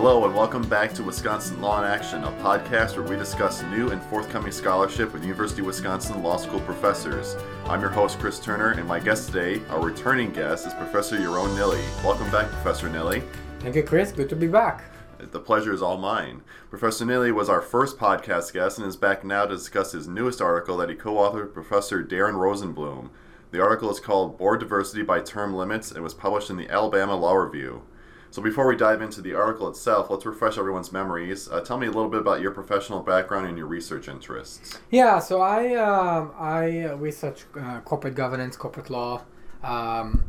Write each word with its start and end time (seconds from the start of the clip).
Hello, 0.00 0.24
and 0.26 0.32
welcome 0.32 0.62
back 0.62 0.94
to 0.94 1.02
Wisconsin 1.02 1.60
Law 1.60 1.82
in 1.82 1.90
Action, 1.90 2.22
a 2.22 2.30
podcast 2.40 2.96
where 2.96 3.04
we 3.04 3.16
discuss 3.16 3.64
new 3.64 3.90
and 3.90 4.00
forthcoming 4.00 4.52
scholarship 4.52 5.12
with 5.12 5.24
University 5.24 5.60
of 5.60 5.66
Wisconsin 5.66 6.22
Law 6.22 6.36
School 6.36 6.60
professors. 6.60 7.34
I'm 7.64 7.80
your 7.80 7.90
host, 7.90 8.20
Chris 8.20 8.38
Turner, 8.38 8.70
and 8.70 8.86
my 8.86 9.00
guest 9.00 9.26
today, 9.26 9.60
our 9.70 9.84
returning 9.84 10.30
guest, 10.30 10.68
is 10.68 10.74
Professor 10.74 11.16
Yaron 11.16 11.48
Nili. 11.56 11.82
Welcome 12.04 12.30
back, 12.30 12.48
Professor 12.48 12.88
Nili. 12.88 13.24
Thank 13.58 13.74
you, 13.74 13.82
Chris. 13.82 14.12
Good 14.12 14.28
to 14.28 14.36
be 14.36 14.46
back. 14.46 14.84
The 15.18 15.40
pleasure 15.40 15.72
is 15.72 15.82
all 15.82 15.98
mine. 15.98 16.42
Professor 16.70 17.04
Nili 17.04 17.34
was 17.34 17.48
our 17.48 17.60
first 17.60 17.98
podcast 17.98 18.52
guest 18.52 18.78
and 18.78 18.86
is 18.86 18.96
back 18.96 19.24
now 19.24 19.46
to 19.46 19.56
discuss 19.56 19.90
his 19.90 20.06
newest 20.06 20.40
article 20.40 20.76
that 20.76 20.90
he 20.90 20.94
co 20.94 21.14
authored 21.14 21.46
with 21.46 21.54
Professor 21.54 22.04
Darren 22.04 22.34
Rosenblum. 22.34 23.10
The 23.50 23.60
article 23.60 23.90
is 23.90 23.98
called 23.98 24.38
Board 24.38 24.60
Diversity 24.60 25.02
by 25.02 25.22
Term 25.22 25.56
Limits 25.56 25.90
and 25.90 26.04
was 26.04 26.14
published 26.14 26.50
in 26.50 26.56
the 26.56 26.70
Alabama 26.70 27.16
Law 27.16 27.34
Review. 27.34 27.82
So 28.30 28.42
before 28.42 28.66
we 28.66 28.76
dive 28.76 29.00
into 29.00 29.22
the 29.22 29.34
article 29.34 29.68
itself, 29.68 30.10
let's 30.10 30.26
refresh 30.26 30.58
everyone's 30.58 30.92
memories. 30.92 31.48
Uh, 31.48 31.60
tell 31.60 31.78
me 31.78 31.86
a 31.86 31.90
little 31.90 32.10
bit 32.10 32.20
about 32.20 32.40
your 32.40 32.50
professional 32.50 33.00
background 33.00 33.46
and 33.46 33.56
your 33.56 33.66
research 33.66 34.08
interests. 34.08 34.78
Yeah, 34.90 35.18
so 35.18 35.40
I 35.40 35.74
um, 35.76 36.32
I 36.38 36.92
research 36.92 37.44
uh, 37.58 37.80
corporate 37.80 38.14
governance, 38.14 38.56
corporate 38.56 38.90
law. 38.90 39.22
Um, 39.62 40.24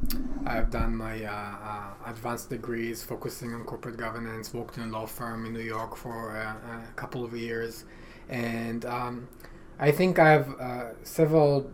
I've 0.48 0.72
done 0.72 0.95
my 0.95 1.23
uh, 1.23 1.31
uh, 1.31 2.09
advanced 2.09 2.49
degrees 2.49 3.03
focusing 3.03 3.53
on 3.53 3.63
corporate 3.63 3.98
governance. 3.98 4.53
Worked 4.53 4.77
in 4.77 4.84
a 4.84 4.88
law 4.88 5.05
firm 5.05 5.45
in 5.45 5.53
New 5.53 5.59
York 5.59 5.95
for 5.95 6.36
uh, 6.36 6.55
a 6.89 6.94
couple 6.95 7.23
of 7.25 7.36
years, 7.36 7.86
and 8.30 8.86
um, 8.86 9.27
I 9.77 9.91
think 9.91 10.20
I 10.20 10.31
have 10.31 10.59
uh, 10.59 11.03
several 11.03 11.70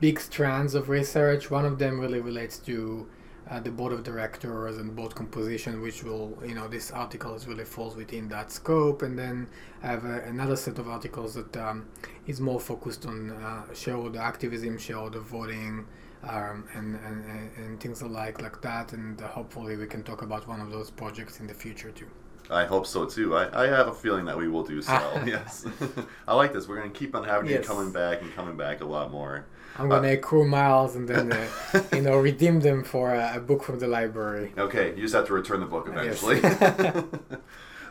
big 0.00 0.18
strands 0.18 0.74
of 0.74 0.88
research. 0.88 1.50
One 1.50 1.64
of 1.64 1.78
them 1.78 2.00
really 2.00 2.20
relates 2.20 2.58
to 2.60 3.08
uh, 3.50 3.60
the 3.60 3.70
board 3.70 3.92
of 3.92 4.02
directors 4.02 4.78
and 4.78 4.96
board 4.96 5.14
composition, 5.14 5.80
which 5.82 6.02
will, 6.02 6.38
you 6.46 6.54
know, 6.54 6.66
this 6.68 6.90
article 6.90 7.34
is 7.34 7.46
really 7.46 7.64
falls 7.64 7.96
within 7.96 8.28
that 8.28 8.50
scope. 8.50 9.02
And 9.02 9.18
then 9.18 9.48
I 9.82 9.88
have 9.88 10.04
a, 10.04 10.20
another 10.22 10.56
set 10.56 10.78
of 10.78 10.88
articles 10.88 11.34
that 11.34 11.56
um, 11.56 11.86
is 12.26 12.40
more 12.40 12.60
focused 12.60 13.06
on 13.06 13.30
uh, 13.30 13.72
shareholder 13.74 14.20
activism, 14.20 14.78
shareholder 14.78 15.20
voting, 15.20 15.86
um, 16.22 16.64
and, 16.74 16.96
and, 16.96 17.50
and 17.56 17.80
things 17.80 18.00
alike 18.00 18.40
like 18.40 18.60
that. 18.62 18.92
And 18.92 19.20
uh, 19.20 19.28
hopefully 19.28 19.76
we 19.76 19.86
can 19.86 20.02
talk 20.02 20.22
about 20.22 20.48
one 20.48 20.60
of 20.60 20.70
those 20.70 20.90
projects 20.90 21.40
in 21.40 21.46
the 21.46 21.54
future 21.54 21.90
too. 21.90 22.08
I 22.50 22.64
hope 22.64 22.86
so 22.86 23.06
too. 23.06 23.36
I, 23.36 23.64
I 23.64 23.66
have 23.68 23.88
a 23.88 23.94
feeling 23.94 24.24
that 24.26 24.36
we 24.36 24.48
will 24.48 24.64
do 24.64 24.82
so. 24.82 24.92
yes, 25.26 25.66
I 26.28 26.34
like 26.34 26.52
this. 26.52 26.68
We're 26.68 26.78
going 26.78 26.92
to 26.92 26.98
keep 26.98 27.14
on 27.14 27.24
having 27.24 27.50
yes. 27.50 27.62
you 27.62 27.68
coming 27.68 27.92
back 27.92 28.22
and 28.22 28.32
coming 28.34 28.56
back 28.56 28.80
a 28.80 28.84
lot 28.84 29.10
more. 29.10 29.46
I'm 29.76 29.88
gonna 29.88 30.08
uh, 30.08 30.12
accrue 30.12 30.46
miles 30.46 30.94
and 30.94 31.08
then 31.08 31.32
uh, 31.32 31.48
you 31.92 32.02
know 32.02 32.16
redeem 32.16 32.60
them 32.60 32.84
for 32.84 33.12
a, 33.12 33.38
a, 33.38 33.40
book 33.40 33.64
from 33.64 33.80
the 33.80 33.88
library. 33.88 34.52
Okay, 34.56 34.94
you 34.94 35.02
just 35.02 35.14
have 35.14 35.26
to 35.26 35.32
return 35.32 35.58
the 35.58 35.66
book 35.66 35.88
eventually. 35.88 36.40
Yes. 36.40 37.04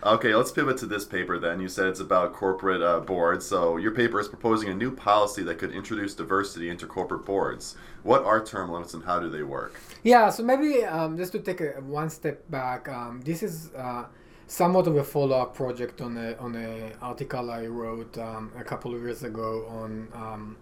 okay, 0.04 0.34
let's 0.34 0.50
pivot 0.50 0.78
to 0.78 0.86
this 0.86 1.04
paper 1.04 1.38
then. 1.38 1.60
You 1.60 1.68
said 1.68 1.88
it's 1.88 2.00
about 2.00 2.32
corporate 2.32 2.82
uh, 2.82 3.02
boards. 3.02 3.46
So 3.46 3.76
your 3.76 3.92
paper 3.92 4.18
is 4.22 4.30
proposing 4.30 4.70
a 4.70 4.74
new 4.74 4.96
policy 4.96 5.44
that 5.44 5.58
could 5.58 5.72
introduce 5.72 6.16
diversity 6.16 6.70
into 6.70 6.86
corporate 6.86 7.26
boards. 7.26 7.76
What 8.04 8.24
are 8.24 8.42
term 8.42 8.72
limits 8.72 8.94
and 8.94 9.04
how 9.04 9.20
do 9.20 9.30
they 9.30 9.44
work? 9.44 9.78
Yeah, 10.04 10.30
so 10.30 10.42
maybe 10.42 10.86
um, 10.86 11.18
just 11.18 11.34
to 11.34 11.40
take 11.40 11.60
a, 11.60 11.82
one 11.82 12.10
step 12.10 12.50
back, 12.50 12.88
um, 12.88 13.20
this 13.26 13.44
is 13.44 13.72
uh, 13.76 14.06
somewhat 14.54 14.86
of 14.86 14.96
a 14.96 15.04
follow-up 15.04 15.56
project 15.56 16.00
on 16.00 16.16
a 16.16 16.36
on 16.38 16.56
a 16.56 16.92
article 17.02 17.50
I 17.50 17.66
wrote 17.66 18.16
um, 18.20 18.52
a 18.56 18.64
couple 18.64 18.94
of 18.94 19.02
years 19.02 19.24
ago 19.24 19.66
on 19.68 20.08
um, 20.14 20.58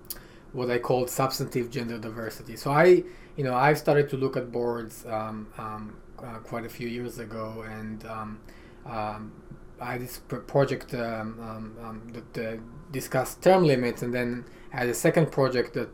what 0.54 0.72
I 0.72 0.80
called 0.80 1.10
substantive 1.10 1.70
gender 1.70 1.98
diversity. 1.98 2.56
So 2.56 2.72
I, 2.72 3.04
you 3.36 3.44
know, 3.44 3.54
I 3.54 3.74
started 3.74 4.10
to 4.12 4.18
look 4.18 4.38
at 4.38 4.50
boards 4.50 5.06
um, 5.06 5.48
um, 5.58 5.98
uh, 6.20 6.40
quite 6.50 6.66
a 6.66 6.70
few 6.70 6.88
years 6.88 7.20
ago, 7.20 7.66
and 7.68 8.06
um, 8.06 8.40
um 8.86 9.32
I 9.82 9.94
had 9.94 10.02
this 10.02 10.20
project 10.56 10.90
that 10.90 12.38
uh, 12.38 12.58
discussed 12.92 13.42
term 13.42 13.64
limits, 13.66 14.04
and 14.04 14.14
then 14.14 14.46
I 14.72 14.78
had 14.82 14.90
a 14.90 14.94
second 14.94 15.32
project 15.32 15.74
that 15.74 15.94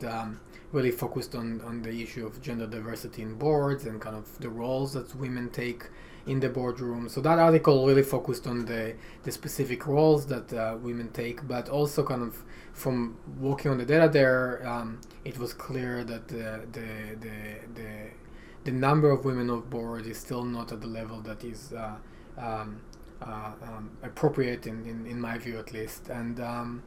really 0.74 0.92
focused 0.92 1.34
on, 1.34 1.62
on 1.62 1.82
the 1.82 2.02
issue 2.04 2.26
of 2.28 2.42
gender 2.42 2.68
diversity 2.68 3.22
in 3.22 3.36
boards 3.36 3.86
and 3.86 4.02
kind 4.02 4.16
of 4.16 4.38
the 4.40 4.50
roles 4.50 4.94
that 4.94 5.16
women 5.16 5.50
take 5.50 5.86
in 6.28 6.40
the 6.40 6.50
boardroom. 6.50 7.10
So 7.10 7.22
that 7.22 7.40
article 7.40 7.88
really 7.88 8.04
focused 8.04 8.46
on 8.48 8.66
the, 8.66 8.96
the 9.24 9.32
specific 9.32 9.88
roles 9.88 10.28
that 10.28 10.54
uh, 10.54 10.78
women 10.82 11.10
take, 11.12 11.48
but 11.48 11.70
also 11.70 12.04
kind 12.04 12.22
of 12.22 12.44
from 12.74 13.18
working 13.40 13.72
on 13.72 13.78
the 13.78 13.86
data 13.86 14.10
there, 14.10 14.68
um, 14.68 15.00
it 15.26 15.40
was 15.40 15.54
clear 15.54 16.04
that 16.04 16.28
the, 16.28 16.62
the, 16.72 17.16
the, 17.20 17.60
the, 17.74 17.92
the 18.66 18.72
number 18.72 19.10
of 19.10 19.26
women 19.26 19.50
on 19.50 19.62
board 19.62 20.06
is 20.06 20.18
still 20.18 20.44
not 20.44 20.72
at 20.72 20.82
the 20.82 20.88
level 20.88 21.22
that 21.22 21.44
is 21.44 21.74
uh, 21.74 21.96
um, 22.38 22.82
uh, 23.22 23.52
um, 23.64 23.90
appropriate 24.04 24.68
in, 24.68 24.86
in, 24.86 25.08
in 25.08 25.20
my 25.20 25.38
view 25.38 25.58
at 25.58 25.74
least. 25.74 26.10
And 26.10 26.40
um, 26.40 26.84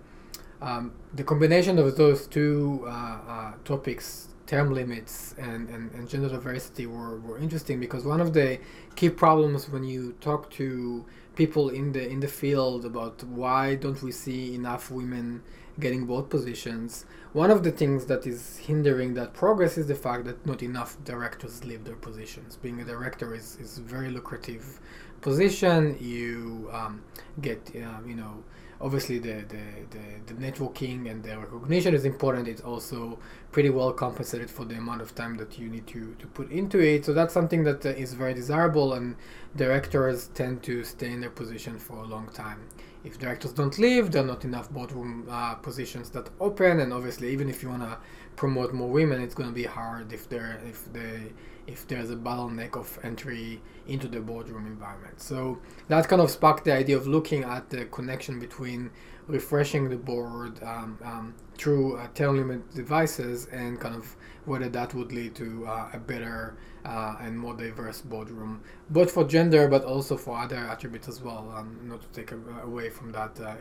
um, 0.62 0.92
the 1.14 1.24
combination 1.24 1.78
of 1.78 1.96
those 1.96 2.26
two 2.26 2.84
uh, 2.86 2.90
uh, 2.90 3.52
topics 3.64 4.28
term 4.50 4.74
limits 4.74 5.34
and, 5.38 5.68
and, 5.68 5.92
and 5.92 6.08
gender 6.08 6.28
diversity 6.28 6.84
were, 6.84 7.20
were 7.20 7.38
interesting 7.38 7.78
because 7.78 8.04
one 8.04 8.20
of 8.20 8.32
the 8.32 8.58
key 8.96 9.08
problems 9.08 9.68
when 9.68 9.84
you 9.84 10.12
talk 10.20 10.50
to 10.50 11.04
people 11.36 11.68
in 11.68 11.92
the 11.92 12.04
in 12.14 12.18
the 12.18 12.32
field 12.42 12.84
about 12.84 13.22
why 13.24 13.76
don't 13.76 14.02
we 14.02 14.10
see 14.10 14.42
enough 14.54 14.90
women 14.90 15.40
getting 15.78 16.04
both 16.04 16.28
positions 16.28 17.06
one 17.32 17.50
of 17.52 17.62
the 17.62 17.70
things 17.70 18.06
that 18.06 18.26
is 18.26 18.56
hindering 18.56 19.14
that 19.14 19.34
progress 19.34 19.78
is 19.78 19.86
the 19.86 19.94
fact 19.94 20.24
that 20.24 20.44
not 20.44 20.64
enough 20.64 20.96
directors 21.04 21.64
leave 21.64 21.84
their 21.84 21.94
positions. 21.94 22.56
Being 22.56 22.80
a 22.80 22.84
director 22.84 23.34
is, 23.34 23.56
is 23.60 23.78
a 23.78 23.82
very 23.82 24.10
lucrative 24.10 24.80
position. 25.20 25.96
You 26.00 26.68
um, 26.72 27.04
get 27.40 27.70
uh, 27.76 28.00
you 28.04 28.16
know 28.16 28.42
obviously 28.80 29.18
the, 29.18 29.44
the, 29.48 29.62
the, 29.90 30.34
the, 30.34 30.34
networking 30.34 31.10
and 31.10 31.22
the 31.22 31.36
recognition 31.38 31.94
is 31.94 32.04
important. 32.04 32.48
It's 32.48 32.62
also 32.62 33.18
pretty 33.52 33.70
well 33.70 33.92
compensated 33.92 34.50
for 34.50 34.64
the 34.64 34.76
amount 34.76 35.02
of 35.02 35.14
time 35.14 35.36
that 35.36 35.58
you 35.58 35.68
need 35.68 35.86
to, 35.88 36.14
to 36.18 36.26
put 36.26 36.50
into 36.50 36.78
it. 36.78 37.04
So 37.04 37.12
that's 37.12 37.34
something 37.34 37.64
that 37.64 37.84
uh, 37.84 37.92
very 38.16 38.34
desirable, 38.34 38.94
and 38.94 39.16
directors 39.56 40.28
tend 40.28 40.62
to 40.64 40.84
stay 40.84 41.12
in 41.12 41.20
their 41.20 41.30
position 41.30 41.78
for 41.78 41.98
a 41.98 42.06
long 42.06 42.28
time. 42.28 42.60
If 43.04 43.18
directors 43.18 43.52
don't 43.52 43.78
leave, 43.78 44.10
there 44.10 44.22
are 44.22 44.26
not 44.26 44.44
enough 44.44 44.70
boardroom 44.70 45.26
uh, 45.30 45.54
positions 45.54 46.10
that 46.10 46.28
open, 46.38 46.80
and 46.80 46.92
obviously, 46.92 47.30
even 47.30 47.48
if 47.48 47.62
you 47.62 47.70
want 47.70 47.82
to 47.82 47.98
promote 48.40 48.72
more 48.72 48.88
women, 48.88 49.20
it's 49.20 49.34
going 49.34 49.50
to 49.50 49.54
be 49.54 49.64
hard 49.64 50.14
if 50.14 50.26
there 50.30 50.58
if 50.66 50.90
they 50.94 51.30
if 51.66 51.86
there's 51.86 52.10
a 52.10 52.16
bottleneck 52.16 52.74
of 52.74 52.98
entry 53.02 53.60
into 53.86 54.08
the 54.08 54.18
boardroom 54.18 54.66
environment. 54.66 55.20
So 55.20 55.58
that 55.88 56.08
kind 56.08 56.22
of 56.22 56.30
sparked 56.30 56.64
the 56.64 56.72
idea 56.72 56.96
of 56.96 57.06
looking 57.06 57.44
at 57.44 57.68
the 57.68 57.84
connection 57.96 58.40
between 58.40 58.90
refreshing 59.26 59.90
the 59.90 59.98
board 59.98 60.54
um, 60.62 60.98
um, 61.04 61.34
through 61.58 61.98
uh, 61.98 62.06
term 62.14 62.38
limit 62.38 62.74
devices 62.74 63.46
and 63.52 63.78
kind 63.78 63.94
of 63.94 64.16
whether 64.46 64.70
that 64.70 64.94
would 64.94 65.12
lead 65.12 65.34
to 65.34 65.66
uh, 65.66 65.90
a 65.92 65.98
better 65.98 66.56
uh, 66.86 67.16
and 67.20 67.38
more 67.38 67.54
diverse 67.54 68.00
boardroom, 68.00 68.62
both 68.88 69.10
for 69.10 69.24
gender 69.24 69.68
but 69.68 69.84
also 69.84 70.16
for 70.16 70.38
other 70.38 70.56
attributes 70.72 71.08
as 71.08 71.20
well. 71.20 71.52
Um, 71.54 71.78
not 71.82 72.00
to 72.00 72.08
take 72.18 72.32
away 72.64 72.88
from 72.88 73.12
that, 73.12 73.38
uh, 73.38 73.56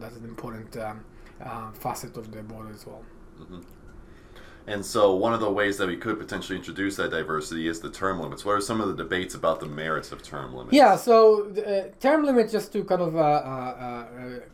that's 0.00 0.16
an 0.16 0.24
important 0.24 0.74
um, 0.78 1.04
uh, 1.44 1.70
facet 1.72 2.16
of 2.16 2.32
the 2.32 2.42
board 2.42 2.70
as 2.74 2.86
well. 2.86 3.04
Mm-hmm. 3.38 3.60
And 4.66 4.84
so, 4.84 5.14
one 5.14 5.32
of 5.34 5.40
the 5.40 5.50
ways 5.50 5.76
that 5.78 5.88
we 5.88 5.96
could 5.96 6.18
potentially 6.18 6.56
introduce 6.56 6.96
that 6.96 7.10
diversity 7.10 7.66
is 7.66 7.80
the 7.80 7.90
term 7.90 8.20
limits. 8.20 8.44
What 8.44 8.52
are 8.52 8.60
some 8.60 8.80
of 8.80 8.88
the 8.88 8.94
debates 8.94 9.34
about 9.34 9.58
the 9.58 9.66
merits 9.66 10.12
of 10.12 10.22
term 10.22 10.54
limits? 10.54 10.72
Yeah, 10.72 10.94
so 10.94 11.50
uh, 11.50 11.90
term 12.00 12.24
limit, 12.24 12.50
just 12.50 12.72
to 12.74 12.84
kind 12.84 13.02
of 13.02 13.16
uh, 13.16 13.18
uh, 13.18 13.22
uh, 13.22 14.06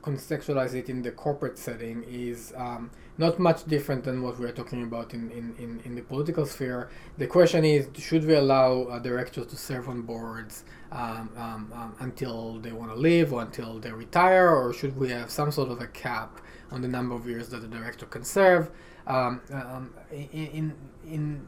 contextualize 0.03 0.75
it 0.75 0.89
in 0.89 1.03
the 1.03 1.11
corporate 1.11 1.59
setting, 1.59 2.05
is 2.09 2.55
um, 2.57 2.91
not 3.19 3.39
much 3.39 3.67
different 3.67 4.05
than 4.05 4.23
what 4.23 4.39
we're 4.39 4.53
talking 4.53 4.83
about 4.83 5.13
in, 5.13 5.31
in, 5.31 5.55
in, 5.59 5.81
in, 5.85 5.95
the 5.95 6.03
political 6.03 6.47
sphere. 6.47 6.89
The 7.19 7.27
question 7.27 7.65
is 7.65 7.89
should 7.99 8.25
we 8.25 8.35
allow 8.35 8.85
uh, 8.85 9.01
directors 9.01 9.49
to 9.49 9.57
serve 9.57 9.89
on 9.89 10.03
boards 10.03 10.65
um, 10.91 11.29
um, 11.37 11.71
um 11.75 11.95
until 12.01 12.59
they 12.61 12.73
want 12.73 12.91
to 12.91 12.97
leave 12.97 13.33
or 13.33 13.43
until 13.43 13.79
they 13.79 13.93
retire, 13.93 14.49
or 14.49 14.73
should 14.73 14.97
we 14.97 15.11
have 15.11 15.31
some 15.31 15.53
sort 15.53 15.71
of 15.71 15.83
a 15.83 15.87
cap 15.89 16.41
on 16.71 16.81
the 16.81 16.89
number 16.89 17.15
of 17.15 17.29
years 17.29 17.51
that 17.51 17.63
a 17.63 17.67
director 17.67 18.07
can 18.07 18.25
serve? 18.25 18.71
Um, 19.09 19.41
um, 19.53 19.95
in 20.13 20.75
in 21.07 21.47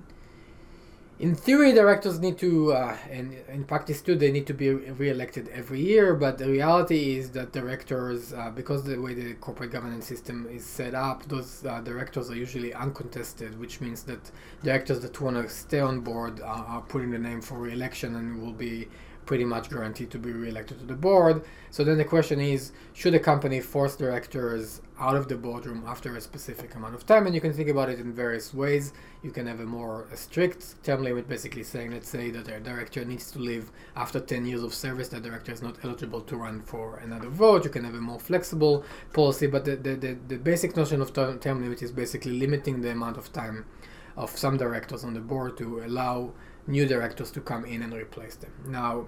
in 1.20 1.34
theory, 1.34 1.74
directors 1.74 2.18
need 2.18 2.38
to, 2.38 2.72
uh, 2.72 2.96
and 3.10 3.36
in 3.52 3.64
practice 3.64 4.00
too, 4.00 4.16
they 4.16 4.32
need 4.32 4.46
to 4.46 4.54
be 4.54 4.70
re-elected 4.70 5.48
every 5.48 5.78
year. 5.78 6.14
But 6.14 6.38
the 6.38 6.48
reality 6.48 7.18
is 7.18 7.30
that 7.32 7.52
directors, 7.52 8.32
uh, 8.32 8.50
because 8.50 8.84
the 8.84 8.96
way 8.96 9.12
the 9.12 9.34
corporate 9.34 9.70
governance 9.70 10.06
system 10.06 10.48
is 10.50 10.64
set 10.64 10.94
up, 10.94 11.28
those 11.28 11.62
uh, 11.66 11.82
directors 11.82 12.30
are 12.30 12.36
usually 12.36 12.72
uncontested, 12.72 13.60
which 13.60 13.82
means 13.82 14.02
that 14.04 14.30
directors 14.62 15.00
that 15.00 15.20
want 15.20 15.36
to 15.36 15.46
stay 15.50 15.80
on 15.80 16.00
board 16.00 16.40
are, 16.40 16.64
are 16.64 16.80
putting 16.80 17.10
the 17.10 17.18
name 17.18 17.42
for 17.42 17.58
re-election 17.58 18.16
and 18.16 18.40
will 18.40 18.54
be 18.54 18.88
pretty 19.30 19.44
much 19.44 19.70
guaranteed 19.70 20.10
to 20.10 20.18
be 20.18 20.32
reelected 20.32 20.76
to 20.80 20.84
the 20.84 20.92
board. 20.92 21.44
So 21.70 21.84
then 21.84 21.98
the 21.98 22.04
question 22.04 22.40
is, 22.40 22.72
should 22.94 23.14
a 23.14 23.20
company 23.20 23.60
force 23.60 23.94
directors 23.94 24.82
out 24.98 25.14
of 25.14 25.28
the 25.28 25.36
boardroom 25.36 25.84
after 25.86 26.16
a 26.16 26.20
specific 26.20 26.74
amount 26.74 26.96
of 26.96 27.06
time? 27.06 27.26
And 27.26 27.34
you 27.36 27.40
can 27.40 27.52
think 27.52 27.68
about 27.68 27.88
it 27.90 28.00
in 28.00 28.12
various 28.12 28.52
ways. 28.52 28.92
You 29.22 29.30
can 29.30 29.46
have 29.46 29.60
a 29.60 29.64
more 29.64 30.08
a 30.12 30.16
strict 30.16 30.82
term 30.82 31.04
limit, 31.04 31.28
basically 31.28 31.62
saying, 31.62 31.92
let's 31.92 32.08
say 32.08 32.32
that 32.32 32.48
a 32.48 32.58
director 32.58 33.04
needs 33.04 33.30
to 33.30 33.38
leave 33.38 33.70
after 33.94 34.18
10 34.18 34.46
years 34.46 34.64
of 34.64 34.74
service, 34.74 35.10
the 35.10 35.20
director 35.20 35.52
is 35.52 35.62
not 35.62 35.76
eligible 35.84 36.22
to 36.22 36.36
run 36.36 36.60
for 36.62 36.96
another 36.96 37.28
vote. 37.28 37.62
You 37.62 37.70
can 37.70 37.84
have 37.84 37.94
a 37.94 38.00
more 38.00 38.18
flexible 38.18 38.84
policy, 39.12 39.46
but 39.46 39.64
the, 39.64 39.76
the, 39.76 39.94
the, 39.94 40.18
the 40.26 40.38
basic 40.38 40.76
notion 40.76 41.00
of 41.00 41.12
term, 41.12 41.38
term 41.38 41.62
limit 41.62 41.82
is 41.82 41.92
basically 41.92 42.32
limiting 42.32 42.80
the 42.80 42.90
amount 42.90 43.16
of 43.16 43.32
time 43.32 43.64
of 44.20 44.30
some 44.44 44.56
directors 44.56 45.02
on 45.02 45.14
the 45.14 45.20
board 45.20 45.56
to 45.56 45.66
allow 45.84 46.32
new 46.66 46.86
directors 46.86 47.30
to 47.32 47.40
come 47.40 47.64
in 47.64 47.82
and 47.82 47.92
replace 47.94 48.36
them. 48.36 48.52
Now, 48.66 49.06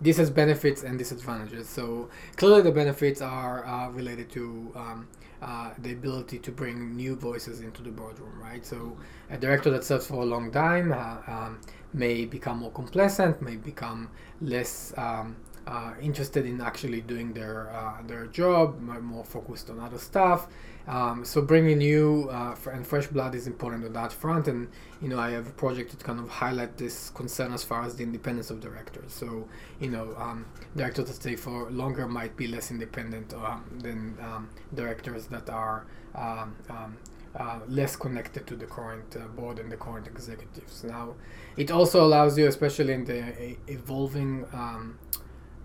this 0.00 0.16
has 0.16 0.30
benefits 0.30 0.82
and 0.82 0.98
disadvantages. 0.98 1.68
So 1.68 2.08
clearly, 2.36 2.62
the 2.62 2.72
benefits 2.72 3.20
are 3.20 3.64
uh, 3.64 3.88
related 3.90 4.30
to 4.30 4.72
um, 4.74 5.08
uh, 5.40 5.70
the 5.78 5.92
ability 5.92 6.38
to 6.38 6.50
bring 6.52 6.96
new 6.96 7.14
voices 7.16 7.60
into 7.60 7.82
the 7.82 7.90
boardroom, 7.90 8.36
right? 8.40 8.64
So 8.64 8.96
a 9.30 9.36
director 9.36 9.70
that 9.70 9.84
serves 9.84 10.06
for 10.06 10.22
a 10.22 10.24
long 10.24 10.50
time 10.50 10.92
uh, 10.92 11.16
um, 11.26 11.60
may 11.92 12.24
become 12.24 12.58
more 12.58 12.72
complacent, 12.72 13.42
may 13.42 13.56
become 13.56 14.10
less 14.40 14.92
um, 14.96 15.36
uh, 15.66 15.94
interested 16.00 16.46
in 16.46 16.60
actually 16.60 17.00
doing 17.00 17.32
their 17.32 17.70
uh, 17.70 18.02
their 18.06 18.26
job, 18.26 18.80
more 18.80 19.24
focused 19.24 19.70
on 19.70 19.78
other 19.78 19.98
stuff. 19.98 20.48
Um, 20.88 21.24
so 21.24 21.40
bringing 21.40 21.78
new 21.78 22.28
uh, 22.30 22.56
and 22.72 22.86
fresh 22.86 23.06
blood 23.06 23.34
is 23.34 23.46
important 23.46 23.84
on 23.84 23.92
that 23.92 24.12
front. 24.12 24.48
And 24.48 24.68
you 25.00 25.08
know, 25.08 25.18
I 25.18 25.30
have 25.30 25.46
a 25.46 25.52
project 25.52 25.90
that 25.90 26.02
kind 26.02 26.18
of 26.18 26.28
highlight 26.28 26.76
this 26.76 27.10
concern 27.10 27.52
as 27.52 27.62
far 27.62 27.84
as 27.84 27.96
the 27.96 28.02
independence 28.02 28.50
of 28.50 28.60
directors. 28.60 29.12
So 29.12 29.48
you 29.80 29.90
know, 29.90 30.14
um, 30.18 30.46
directors 30.76 31.06
that 31.06 31.14
stay 31.14 31.36
for 31.36 31.70
longer 31.70 32.08
might 32.08 32.36
be 32.36 32.46
less 32.46 32.70
independent 32.70 33.34
um, 33.34 33.64
than 33.80 34.16
um, 34.20 34.50
directors 34.74 35.26
that 35.26 35.48
are 35.48 35.86
um, 36.14 36.56
um, 36.68 36.96
uh, 37.38 37.60
less 37.68 37.96
connected 37.96 38.46
to 38.46 38.56
the 38.56 38.66
current 38.66 39.16
uh, 39.16 39.26
board 39.28 39.58
and 39.58 39.70
the 39.70 39.76
current 39.76 40.06
executives. 40.06 40.84
Now, 40.84 41.14
it 41.56 41.70
also 41.70 42.04
allows 42.04 42.36
you, 42.36 42.46
especially 42.46 42.92
in 42.92 43.04
the 43.04 43.56
evolving 43.68 44.46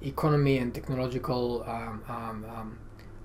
economy 0.02 0.60
and 0.60 0.74
technological 0.74 1.66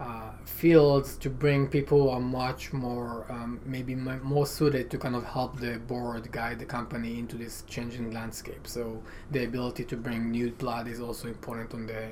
uh, 0.03 0.33
fields 0.45 1.17
to 1.17 1.31
bring 1.31 1.69
people 1.69 2.11
are 2.11 2.21
much 2.21 2.73
more 2.73 3.25
um, 3.31 3.61
maybe 3.65 3.95
more 3.95 4.47
suited 4.47 4.91
to 4.91 4.99
kind 4.99 5.15
of 5.15 5.25
help 5.25 5.61
the 5.61 5.79
board 5.87 6.31
guide 6.33 6.59
the 6.59 6.65
company 6.65 7.19
into 7.19 7.37
this 7.37 7.63
changing 7.69 8.11
landscape. 8.11 8.67
So 8.67 9.01
the 9.31 9.45
ability 9.45 9.85
to 9.85 9.97
bring 9.97 10.31
new 10.31 10.51
blood 10.51 10.89
is 10.89 11.01
also 11.01 11.29
important 11.29 11.73
on 11.75 11.87
the 11.87 12.05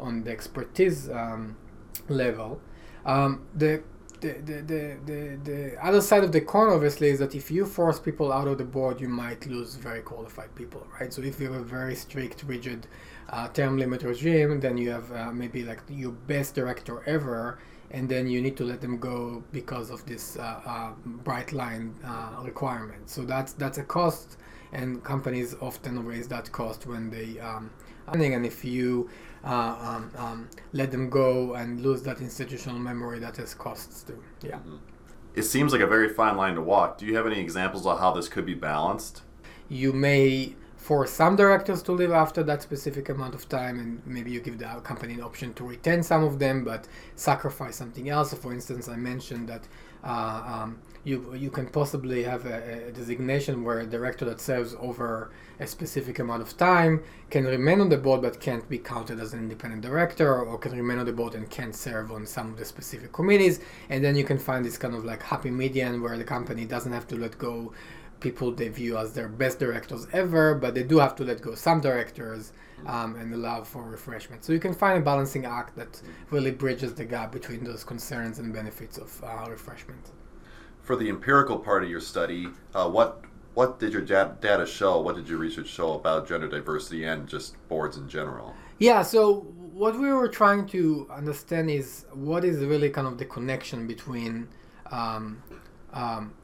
on 0.00 0.24
the 0.24 0.30
expertise 0.30 1.08
um, 1.08 1.56
level. 2.08 2.60
Um, 3.04 3.46
the 3.54 3.82
the, 4.26 4.52
the, 4.52 4.62
the, 4.62 4.96
the, 5.06 5.50
the 5.50 5.86
other 5.86 6.00
side 6.00 6.24
of 6.24 6.32
the 6.32 6.40
coin 6.40 6.68
obviously 6.68 7.08
is 7.08 7.18
that 7.18 7.34
if 7.34 7.50
you 7.50 7.66
force 7.66 7.98
people 7.98 8.32
out 8.32 8.48
of 8.48 8.58
the 8.58 8.64
board 8.64 9.00
you 9.00 9.08
might 9.08 9.46
lose 9.46 9.74
very 9.76 10.02
qualified 10.02 10.54
people 10.54 10.86
right? 10.98 11.12
So 11.12 11.22
if 11.22 11.40
you 11.40 11.50
have 11.52 11.60
a 11.60 11.64
very 11.64 11.94
strict 11.94 12.42
rigid 12.44 12.86
uh, 13.30 13.48
term 13.48 13.78
limit 13.78 14.02
regime 14.02 14.60
then 14.60 14.76
you 14.76 14.90
have 14.90 15.12
uh, 15.12 15.32
maybe 15.32 15.64
like 15.64 15.80
your 15.88 16.12
best 16.12 16.54
director 16.54 17.02
ever 17.06 17.58
and 17.90 18.08
then 18.08 18.26
you 18.26 18.40
need 18.40 18.56
to 18.56 18.64
let 18.64 18.80
them 18.80 18.98
go 18.98 19.44
because 19.52 19.90
of 19.90 20.04
this 20.06 20.36
uh, 20.36 20.60
uh 20.66 20.90
bright 21.04 21.52
line 21.52 21.94
uh, 22.04 22.42
requirement. 22.42 23.08
So 23.08 23.24
that's 23.24 23.52
that's 23.52 23.78
a 23.78 23.84
cost 23.84 24.38
and 24.72 25.02
companies 25.04 25.54
often 25.60 26.04
raise 26.04 26.26
that 26.28 26.50
cost 26.50 26.86
when 26.86 27.10
they 27.10 27.38
um, 27.38 27.70
and 28.08 28.46
if 28.46 28.64
you 28.64 29.08
um, 29.54 30.10
um, 30.16 30.48
let 30.72 30.90
them 30.90 31.08
go 31.08 31.54
and 31.54 31.80
lose 31.80 32.02
that 32.02 32.20
institutional 32.20 32.78
memory 32.78 33.18
that 33.20 33.36
has 33.36 33.54
costs 33.54 34.02
too. 34.02 34.22
Yeah. 34.42 34.56
Mm-hmm. 34.56 34.76
It 35.34 35.44
seems 35.44 35.72
like 35.72 35.82
a 35.82 35.86
very 35.86 36.08
fine 36.08 36.36
line 36.36 36.54
to 36.54 36.62
walk. 36.62 36.98
Do 36.98 37.06
you 37.06 37.14
have 37.16 37.26
any 37.26 37.40
examples 37.40 37.86
of 37.86 37.98
how 38.00 38.12
this 38.12 38.28
could 38.28 38.46
be 38.46 38.54
balanced? 38.54 39.22
You 39.68 39.92
may 39.92 40.56
force 40.76 41.10
some 41.10 41.34
directors 41.36 41.82
to 41.82 41.92
leave 41.92 42.12
after 42.12 42.42
that 42.44 42.62
specific 42.62 43.08
amount 43.08 43.34
of 43.34 43.48
time, 43.48 43.78
and 43.80 44.00
maybe 44.06 44.30
you 44.30 44.40
give 44.40 44.58
the 44.58 44.66
company 44.84 45.14
an 45.14 45.20
option 45.20 45.52
to 45.54 45.64
retain 45.64 46.02
some 46.02 46.22
of 46.24 46.38
them, 46.38 46.64
but 46.64 46.88
sacrifice 47.16 47.76
something 47.76 48.08
else. 48.08 48.30
So 48.30 48.36
for 48.36 48.52
instance, 48.52 48.88
I 48.88 48.96
mentioned 48.96 49.48
that 49.48 49.62
uh, 49.62 49.68
um, 50.04 50.78
you 51.04 51.34
you 51.34 51.50
can 51.50 51.66
possibly 51.66 52.24
have 52.24 52.46
a, 52.46 52.88
a, 52.88 52.92
designation 52.92 53.62
where 53.62 53.78
a 53.80 53.86
director 53.86 54.24
that 54.24 54.40
serves 54.40 54.74
over 54.80 55.30
a 55.60 55.66
specific 55.66 56.18
amount 56.18 56.42
of 56.42 56.56
time 56.56 57.02
can 57.30 57.44
remain 57.44 57.80
on 57.80 57.88
the 57.88 57.96
board 57.96 58.22
but 58.22 58.40
can't 58.40 58.68
be 58.68 58.78
counted 58.78 59.20
as 59.20 59.32
an 59.32 59.38
independent 59.38 59.82
director 59.82 60.42
or 60.42 60.58
can 60.58 60.72
remain 60.72 60.98
on 60.98 61.06
the 61.06 61.12
board 61.12 61.34
and 61.34 61.48
can't 61.48 61.74
serve 61.74 62.10
on 62.10 62.26
some 62.26 62.50
of 62.50 62.58
the 62.58 62.64
specific 62.64 63.12
committees. 63.12 63.60
And 63.88 64.04
then 64.04 64.16
you 64.16 64.24
can 64.24 64.38
find 64.38 64.64
this 64.64 64.76
kind 64.76 64.94
of 64.94 65.04
like 65.04 65.22
happy 65.22 65.50
median 65.50 66.02
where 66.02 66.18
the 66.18 66.24
company 66.24 66.64
doesn't 66.64 66.92
have 66.92 67.06
to 67.08 67.16
let 67.16 67.38
go 67.38 67.72
people 68.20 68.50
they 68.50 68.68
view 68.68 68.96
as 68.96 69.12
their 69.12 69.28
best 69.28 69.58
directors 69.58 70.06
ever 70.12 70.54
but 70.54 70.74
they 70.74 70.82
do 70.82 70.98
have 70.98 71.14
to 71.14 71.22
let 71.22 71.40
go 71.42 71.54
some 71.54 71.80
directors 71.80 72.52
um, 72.86 73.16
and 73.16 73.32
allow 73.32 73.62
for 73.62 73.82
refreshment 73.84 74.44
so 74.44 74.52
you 74.52 74.60
can 74.60 74.74
find 74.74 74.98
a 74.98 75.00
balancing 75.00 75.46
act 75.46 75.74
that 75.76 76.00
really 76.30 76.50
bridges 76.50 76.92
the 76.94 77.04
gap 77.04 77.32
between 77.32 77.64
those 77.64 77.82
concerns 77.84 78.38
and 78.38 78.52
benefits 78.52 78.98
of 78.98 79.24
uh, 79.24 79.46
refreshment 79.48 80.12
for 80.82 80.96
the 80.96 81.08
empirical 81.08 81.58
part 81.58 81.82
of 81.82 81.88
your 81.88 82.00
study 82.00 82.48
uh, 82.74 82.88
what 82.88 83.22
what 83.56 83.78
did 83.78 83.94
your 83.94 84.02
data 84.02 84.66
show? 84.66 85.00
What 85.00 85.16
did 85.16 85.26
your 85.26 85.38
research 85.38 85.68
show 85.68 85.94
about 85.94 86.28
gender 86.28 86.46
diversity 86.46 87.04
and 87.04 87.26
just 87.26 87.56
boards 87.68 87.96
in 87.96 88.06
general? 88.06 88.54
Yeah, 88.78 89.00
so 89.00 89.46
what 89.72 89.98
we 89.98 90.12
were 90.12 90.28
trying 90.28 90.66
to 90.66 91.06
understand 91.10 91.70
is 91.70 92.04
what 92.12 92.44
is 92.44 92.58
really 92.58 92.90
kind 92.90 93.06
of 93.06 93.16
the 93.16 93.24
connection 93.24 93.86
between 93.86 94.46
um, 94.90 95.42
um, 95.94 96.34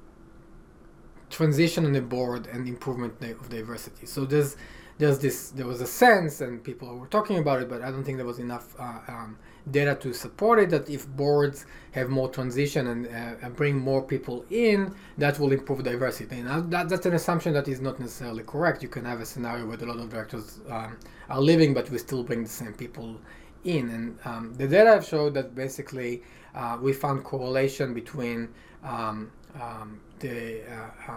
transition 1.29 1.85
on 1.85 1.93
the 1.93 2.01
board 2.01 2.47
and 2.47 2.67
improvement 2.67 3.21
of 3.21 3.47
diversity. 3.51 4.07
So 4.07 4.25
there's 4.25 4.57
there's 4.99 5.19
this 5.19 5.51
there 5.51 5.67
was 5.67 5.81
a 5.81 5.87
sense 5.87 6.41
and 6.41 6.63
people 6.63 6.97
were 6.97 7.07
talking 7.07 7.39
about 7.39 7.63
it, 7.63 7.69
but 7.69 7.83
I 7.83 7.91
don't 7.91 8.05
think 8.05 8.19
there 8.19 8.27
was 8.27 8.39
enough 8.39 8.75
uh, 8.79 8.99
um, 9.09 9.39
data 9.71 9.95
to 9.95 10.13
support 10.13 10.59
it 10.59 10.71
that 10.71 10.91
if 10.91 11.09
boards 11.09 11.67
have 11.93 12.09
more 12.09 12.29
transition 12.29 12.87
and, 12.89 13.07
uh, 13.43 13.49
bring 13.51 13.77
more 13.77 14.03
people 14.03 14.45
in, 14.51 14.95
that 15.19 15.39
will 15.39 15.53
improve 15.53 15.85
diversity. 15.85 16.41
And 16.41 16.73
that, 16.73 16.89
that's 16.89 17.07
an 17.07 17.15
assumption 17.15 17.53
that 17.55 17.69
is 17.69 17.81
not 17.81 18.01
necessarily 18.01 18.43
correct. 18.43 18.83
You 18.83 18.89
can 18.89 19.05
have 19.05 19.21
a 19.21 19.27
scenario 19.27 19.67
where 19.67 19.79
a 19.79 19.87
lot 19.87 19.99
of 19.99 20.11
directors 20.11 20.61
um, 20.69 20.99
are 21.29 21.41
leaving, 21.41 21.75
but 21.75 21.89
we 21.91 21.99
still 21.99 22.25
bring 22.25 22.43
the 22.43 22.49
same 22.49 22.73
people 22.73 23.21
in. 23.65 23.89
And 23.91 24.19
um, 24.25 24.55
the 24.55 24.67
data 24.67 24.91
have 24.91 25.07
showed 25.07 25.35
that 25.35 25.55
basically 25.55 26.23
uh, 26.55 26.79
we 26.81 26.93
found 26.93 27.25
correlation 27.25 27.95
between 27.95 28.49
um, 28.83 29.31
um 29.61 30.01
the 30.19 30.63
uh, 30.73 31.13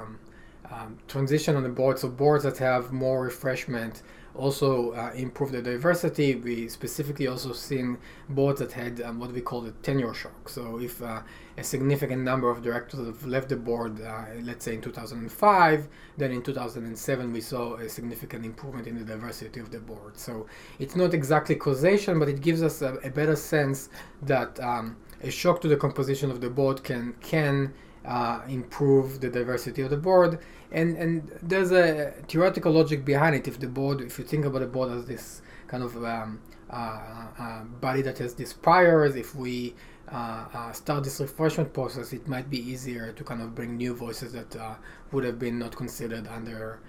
um, 0.72 0.98
transition 1.08 1.56
on 1.56 1.64
the 1.64 1.70
board. 1.70 2.00
So 2.00 2.10
boards 2.10 2.44
that 2.44 2.58
have 2.58 2.92
more 2.92 3.24
refreshment 3.24 4.04
also 4.36 4.92
uh, 4.92 5.12
improve 5.16 5.52
the 5.52 5.62
diversity. 5.62 6.36
We 6.36 6.68
specifically 6.68 7.28
also 7.28 7.54
seen 7.54 7.98
boards 8.30 8.60
that 8.60 8.72
had 8.72 9.02
um, 9.02 9.20
what 9.20 9.32
we 9.32 9.42
call 9.42 9.62
the 9.62 9.72
tenure 9.72 10.14
shock. 10.14 10.50
So 10.50 10.80
if 10.80 11.02
uh, 11.02 11.22
a 11.58 11.64
significant 11.64 12.22
number 12.22 12.50
of 12.50 12.62
directors 12.62 13.06
have 13.06 13.26
left 13.26 13.50
the 13.50 13.56
board, 13.56 14.02
uh, 14.02 14.26
let's 14.42 14.66
say 14.66 14.76
in 14.76 14.82
2005, 14.82 15.88
then 16.18 16.32
in 16.32 16.42
2007 16.42 17.32
we 17.32 17.42
saw 17.42 17.76
a 17.76 17.88
significant 17.90 18.46
improvement 18.46 18.88
in 18.88 18.98
the 18.98 19.06
diversity 19.06 19.60
of 19.60 19.72
the 19.72 19.80
board. 19.80 20.18
So 20.18 20.48
it's 20.80 20.96
not 20.96 21.14
exactly 21.14 21.56
causation, 21.56 22.20
but 22.20 22.30
it 22.30 22.42
gives 22.42 22.62
us 22.62 22.82
a, 22.82 22.96
a 23.04 23.10
better 23.10 23.36
sense 23.36 23.90
that 24.24 24.60
um, 24.60 24.98
a 25.22 25.32
shock 25.32 25.62
to 25.62 25.68
the 25.68 25.78
composition 25.78 26.30
of 26.30 26.42
the 26.42 26.50
board 26.50 26.84
can 26.84 27.16
can 27.22 27.74
uh, 28.06 28.42
improve 28.48 29.22
the 29.22 29.30
diversity 29.30 29.82
of 29.82 29.90
the 29.90 29.98
board. 29.98 30.40
And 30.72 30.98
and 30.98 31.32
there's 31.42 31.72
a 31.72 32.14
theoretical 32.28 32.72
logic 32.72 33.06
behind 33.06 33.36
it. 33.36 33.48
If 33.48 33.60
the 33.60 33.68
board, 33.68 34.02
if 34.02 34.18
you 34.20 34.26
think 34.26 34.46
about 34.46 34.60
the 34.60 34.68
board 34.68 34.92
as 34.92 35.06
this 35.06 35.42
kind 35.68 35.84
of 35.84 35.96
um, 36.04 36.40
uh, 36.70 37.00
uh, 37.40 37.64
body 37.82 38.02
that 38.02 38.18
has 38.18 38.34
these 38.36 38.54
priors, 38.54 39.16
if 39.16 39.36
we 39.36 39.76
uh, 40.12 40.46
uh, 40.54 40.72
start 40.72 41.04
this 41.04 41.20
refreshment 41.20 41.74
process, 41.74 42.14
it 42.14 42.28
might 42.28 42.50
be 42.50 42.60
easier 42.60 43.12
to 43.14 43.24
kind 43.24 43.42
of 43.42 43.56
bring 43.56 43.78
new 43.78 43.94
voices 43.96 44.34
that 44.34 44.56
uh, 44.56 44.76
would 45.12 45.24
have 45.24 45.40
been 45.40 45.58
not 45.58 45.76
considered 45.76 46.28
under 46.28 46.80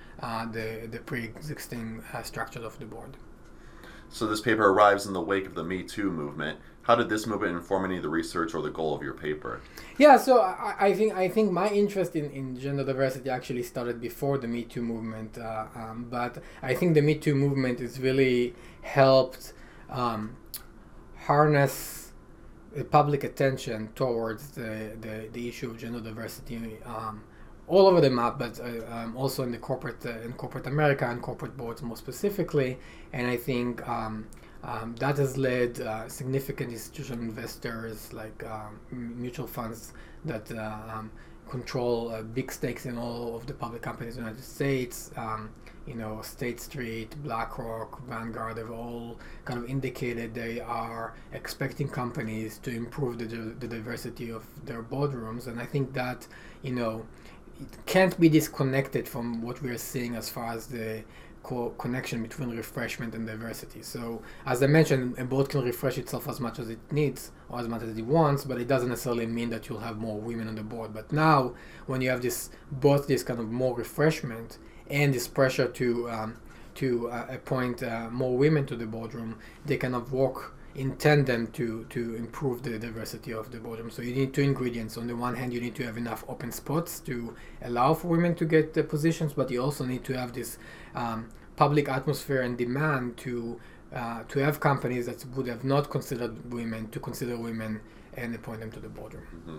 the 0.52 0.88
the 0.90 0.98
pre-existing 1.00 2.02
structure 2.22 2.64
of 2.64 2.78
the 2.78 2.86
board. 2.86 3.16
So 4.16 4.26
this 4.26 4.40
paper 4.40 4.70
arrives 4.70 5.04
in 5.04 5.12
the 5.12 5.20
wake 5.20 5.44
of 5.44 5.54
the 5.54 5.62
Me 5.62 5.82
Too 5.82 6.10
movement. 6.10 6.58
How 6.84 6.94
did 6.94 7.10
this 7.10 7.26
movement 7.26 7.54
inform 7.54 7.84
any 7.84 7.98
of 7.98 8.02
the 8.02 8.08
research 8.08 8.54
or 8.54 8.62
the 8.62 8.70
goal 8.70 8.94
of 8.94 9.02
your 9.02 9.12
paper? 9.12 9.60
Yeah, 9.98 10.16
so 10.16 10.40
I, 10.40 10.74
I 10.78 10.94
think 10.94 11.14
I 11.14 11.28
think 11.28 11.52
my 11.52 11.68
interest 11.68 12.16
in, 12.16 12.30
in 12.30 12.58
gender 12.58 12.82
diversity 12.82 13.28
actually 13.28 13.62
started 13.62 14.00
before 14.00 14.38
the 14.38 14.48
Me 14.48 14.62
Too 14.64 14.80
movement, 14.80 15.36
uh, 15.36 15.66
um, 15.74 16.06
but 16.08 16.42
I 16.62 16.72
think 16.72 16.94
the 16.94 17.02
Me 17.02 17.16
Too 17.16 17.34
movement 17.34 17.80
has 17.80 18.00
really 18.00 18.54
helped 18.80 19.52
um, 19.90 20.34
harness 21.18 22.12
public 22.90 23.22
attention 23.22 23.90
towards 23.94 24.52
the, 24.52 24.96
the, 24.98 25.28
the 25.34 25.46
issue 25.46 25.68
of 25.68 25.76
gender 25.76 26.00
diversity 26.00 26.78
um, 26.86 27.22
all 27.68 27.86
over 27.86 28.00
the 28.00 28.10
map, 28.10 28.38
but 28.38 28.60
uh, 28.60 28.94
um, 28.94 29.16
also 29.16 29.42
in 29.42 29.50
the 29.50 29.58
corporate 29.58 30.04
uh, 30.06 30.20
in 30.20 30.32
corporate 30.34 30.66
America 30.66 31.08
and 31.08 31.20
corporate 31.20 31.56
boards 31.56 31.82
more 31.82 31.96
specifically. 31.96 32.78
And 33.12 33.26
I 33.26 33.36
think 33.36 33.86
um, 33.88 34.26
um, 34.62 34.94
that 34.98 35.16
has 35.18 35.36
led 35.36 35.80
uh, 35.80 36.08
significant 36.08 36.72
institutional 36.72 37.22
investors 37.22 38.12
like 38.12 38.44
um, 38.44 38.78
mutual 38.90 39.46
funds 39.46 39.92
that 40.24 40.50
uh, 40.52 40.78
um, 40.92 41.10
control 41.48 42.10
uh, 42.10 42.22
big 42.22 42.50
stakes 42.50 42.86
in 42.86 42.98
all 42.98 43.36
of 43.36 43.46
the 43.46 43.54
public 43.54 43.82
companies 43.82 44.16
in 44.16 44.24
the 44.24 44.30
United 44.30 44.44
States. 44.44 45.10
Um, 45.16 45.50
you 45.86 45.94
know, 45.94 46.20
State 46.22 46.60
Street, 46.60 47.14
BlackRock, 47.22 48.02
Vanguard 48.08 48.58
have 48.58 48.72
all 48.72 49.20
kind 49.44 49.62
of 49.62 49.70
indicated 49.70 50.34
they 50.34 50.58
are 50.60 51.14
expecting 51.32 51.88
companies 51.88 52.58
to 52.58 52.70
improve 52.70 53.18
the, 53.18 53.26
the 53.26 53.68
diversity 53.68 54.30
of 54.30 54.44
their 54.64 54.82
boardrooms. 54.82 55.46
And 55.46 55.60
I 55.60 55.64
think 55.64 55.92
that, 55.92 56.26
you 56.62 56.72
know, 56.72 57.06
it 57.60 57.86
can't 57.86 58.18
be 58.20 58.28
disconnected 58.28 59.08
from 59.08 59.42
what 59.42 59.62
we 59.62 59.70
are 59.70 59.78
seeing 59.78 60.14
as 60.14 60.28
far 60.28 60.52
as 60.52 60.66
the 60.66 61.04
co- 61.42 61.70
connection 61.78 62.22
between 62.22 62.50
refreshment 62.56 63.14
and 63.14 63.26
diversity. 63.26 63.82
So, 63.82 64.22
as 64.44 64.62
I 64.62 64.66
mentioned, 64.66 65.18
a 65.18 65.24
board 65.24 65.48
can 65.48 65.62
refresh 65.62 65.96
itself 65.96 66.28
as 66.28 66.40
much 66.40 66.58
as 66.58 66.68
it 66.68 66.80
needs 66.90 67.30
or 67.48 67.60
as 67.60 67.68
much 67.68 67.82
as 67.82 67.96
it 67.96 68.02
wants, 68.04 68.44
but 68.44 68.60
it 68.60 68.66
doesn't 68.68 68.88
necessarily 68.88 69.26
mean 69.26 69.50
that 69.50 69.68
you'll 69.68 69.78
have 69.80 69.96
more 69.98 70.18
women 70.20 70.48
on 70.48 70.56
the 70.56 70.62
board. 70.62 70.92
But 70.92 71.12
now, 71.12 71.54
when 71.86 72.00
you 72.00 72.10
have 72.10 72.22
this 72.22 72.50
both 72.70 73.06
this 73.06 73.22
kind 73.22 73.38
of 73.38 73.50
more 73.50 73.74
refreshment 73.76 74.58
and 74.90 75.14
this 75.14 75.28
pressure 75.28 75.68
to 75.68 76.10
um, 76.10 76.36
to 76.74 77.08
uh, 77.08 77.26
appoint 77.30 77.82
uh, 77.82 78.08
more 78.10 78.36
women 78.36 78.66
to 78.66 78.76
the 78.76 78.86
boardroom, 78.86 79.38
they 79.64 79.76
kind 79.76 79.94
of 79.94 80.12
work 80.12 80.55
in 80.76 80.94
tandem 80.96 81.46
to 81.48 81.84
to 81.90 82.14
improve 82.14 82.62
the 82.62 82.78
diversity 82.78 83.32
of 83.32 83.50
the 83.50 83.58
boardroom. 83.58 83.90
So 83.90 84.02
you 84.02 84.14
need 84.14 84.34
two 84.34 84.42
ingredients. 84.42 84.96
On 84.98 85.06
the 85.06 85.16
one 85.16 85.34
hand, 85.34 85.52
you 85.52 85.60
need 85.60 85.74
to 85.76 85.84
have 85.84 85.96
enough 85.96 86.24
open 86.28 86.52
spots 86.52 87.00
to 87.00 87.34
allow 87.62 87.94
for 87.94 88.08
women 88.08 88.34
to 88.36 88.44
get 88.44 88.74
the 88.74 88.84
positions, 88.84 89.32
but 89.32 89.50
you 89.50 89.62
also 89.62 89.84
need 89.84 90.04
to 90.04 90.12
have 90.16 90.32
this 90.32 90.58
um, 90.94 91.28
public 91.56 91.88
atmosphere 91.88 92.42
and 92.42 92.58
demand 92.58 93.16
to 93.18 93.58
uh, 93.94 94.22
to 94.28 94.38
have 94.38 94.60
companies 94.60 95.06
that 95.06 95.24
would 95.34 95.46
have 95.46 95.64
not 95.64 95.90
considered 95.90 96.52
women 96.52 96.88
to 96.90 97.00
consider 97.00 97.36
women 97.36 97.80
and 98.14 98.34
appoint 98.34 98.60
them 98.60 98.70
to 98.70 98.80
the 98.80 98.88
boardroom. 98.88 99.26
Mm-hmm 99.34 99.58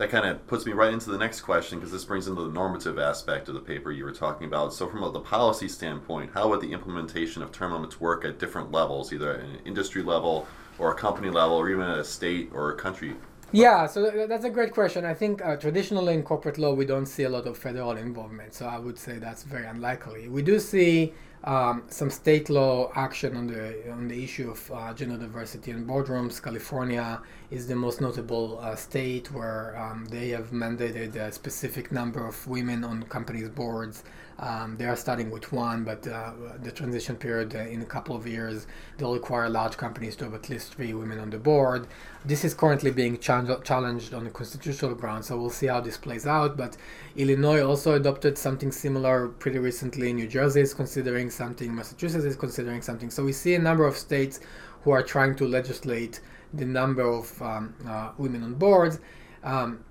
that 0.00 0.08
kind 0.08 0.24
of 0.24 0.46
puts 0.46 0.64
me 0.64 0.72
right 0.72 0.94
into 0.94 1.10
the 1.10 1.18
next 1.18 1.42
question 1.42 1.78
because 1.78 1.92
this 1.92 2.06
brings 2.06 2.26
into 2.26 2.40
the 2.40 2.50
normative 2.50 2.98
aspect 2.98 3.48
of 3.48 3.54
the 3.54 3.60
paper 3.60 3.92
you 3.92 4.02
were 4.02 4.12
talking 4.12 4.46
about. 4.46 4.72
So, 4.72 4.88
from 4.88 5.02
a, 5.02 5.10
the 5.12 5.20
policy 5.20 5.68
standpoint, 5.68 6.30
how 6.32 6.48
would 6.48 6.62
the 6.62 6.72
implementation 6.72 7.42
of 7.42 7.52
term 7.52 7.74
limits 7.74 8.00
work 8.00 8.24
at 8.24 8.38
different 8.38 8.72
levels, 8.72 9.12
either 9.12 9.34
at 9.34 9.40
an 9.40 9.58
industry 9.66 10.02
level 10.02 10.48
or 10.78 10.90
a 10.90 10.94
company 10.94 11.28
level, 11.28 11.54
or 11.54 11.68
even 11.68 11.82
at 11.82 11.98
a 11.98 12.04
state 12.04 12.50
or 12.54 12.70
a 12.70 12.76
country? 12.76 13.14
Yeah, 13.52 13.86
so 13.86 14.26
that's 14.28 14.44
a 14.44 14.50
great 14.50 14.72
question. 14.72 15.04
I 15.04 15.14
think 15.14 15.44
uh, 15.44 15.56
traditionally 15.56 16.14
in 16.14 16.22
corporate 16.22 16.56
law, 16.56 16.72
we 16.72 16.84
don't 16.84 17.06
see 17.06 17.24
a 17.24 17.28
lot 17.28 17.46
of 17.46 17.58
federal 17.58 17.96
involvement, 17.96 18.54
so 18.54 18.66
I 18.66 18.78
would 18.78 18.96
say 18.96 19.18
that's 19.18 19.42
very 19.42 19.66
unlikely. 19.66 20.28
We 20.28 20.42
do 20.42 20.60
see 20.60 21.12
um, 21.42 21.82
some 21.88 22.10
state 22.10 22.48
law 22.48 22.92
action 22.94 23.36
on 23.36 23.48
the 23.48 23.90
on 23.90 24.06
the 24.06 24.22
issue 24.22 24.50
of 24.52 24.70
uh, 24.72 24.94
gender 24.94 25.16
diversity 25.16 25.72
in 25.72 25.84
boardrooms. 25.84 26.40
California 26.40 27.20
is 27.50 27.66
the 27.66 27.74
most 27.74 28.00
notable 28.00 28.60
uh, 28.60 28.76
state 28.76 29.32
where 29.32 29.76
um, 29.76 30.04
they 30.10 30.28
have 30.28 30.50
mandated 30.50 31.16
a 31.16 31.32
specific 31.32 31.90
number 31.90 32.24
of 32.24 32.46
women 32.46 32.84
on 32.84 33.02
companies' 33.04 33.48
boards. 33.48 34.04
Um, 34.40 34.76
they 34.78 34.86
are 34.86 34.96
starting 34.96 35.30
with 35.30 35.52
one, 35.52 35.84
but 35.84 36.08
uh, 36.08 36.32
the 36.62 36.72
transition 36.72 37.14
period 37.14 37.54
uh, 37.54 37.58
in 37.58 37.82
a 37.82 37.84
couple 37.84 38.16
of 38.16 38.26
years 38.26 38.66
they'll 38.96 39.12
require 39.12 39.50
large 39.50 39.76
companies 39.76 40.16
to 40.16 40.24
have 40.24 40.34
at 40.34 40.48
least 40.48 40.74
three 40.74 40.94
women 40.94 41.18
on 41.18 41.28
the 41.28 41.38
board. 41.38 41.86
This 42.24 42.42
is 42.42 42.54
currently 42.54 42.90
being 42.90 43.18
ch- 43.18 43.64
challenged 43.64 44.14
on 44.14 44.26
a 44.26 44.30
constitutional 44.30 44.94
ground, 44.94 45.26
so 45.26 45.38
we'll 45.38 45.50
see 45.50 45.66
how 45.66 45.82
this 45.82 45.98
plays 45.98 46.26
out. 46.26 46.56
But 46.56 46.78
Illinois 47.16 47.62
also 47.62 47.96
adopted 47.96 48.38
something 48.38 48.72
similar 48.72 49.28
pretty 49.28 49.58
recently. 49.58 50.10
New 50.14 50.26
Jersey 50.26 50.62
is 50.62 50.72
considering 50.72 51.28
something, 51.28 51.74
Massachusetts 51.74 52.24
is 52.24 52.36
considering 52.36 52.80
something. 52.80 53.10
So 53.10 53.22
we 53.22 53.34
see 53.34 53.56
a 53.56 53.58
number 53.58 53.84
of 53.84 53.94
states 53.94 54.40
who 54.84 54.90
are 54.92 55.02
trying 55.02 55.36
to 55.36 55.46
legislate 55.46 56.20
the 56.54 56.64
number 56.64 57.02
of 57.02 57.42
um, 57.42 57.74
uh, 57.86 58.12
women 58.16 58.42
on 58.42 58.54
boards. 58.54 59.00
Um, 59.44 59.84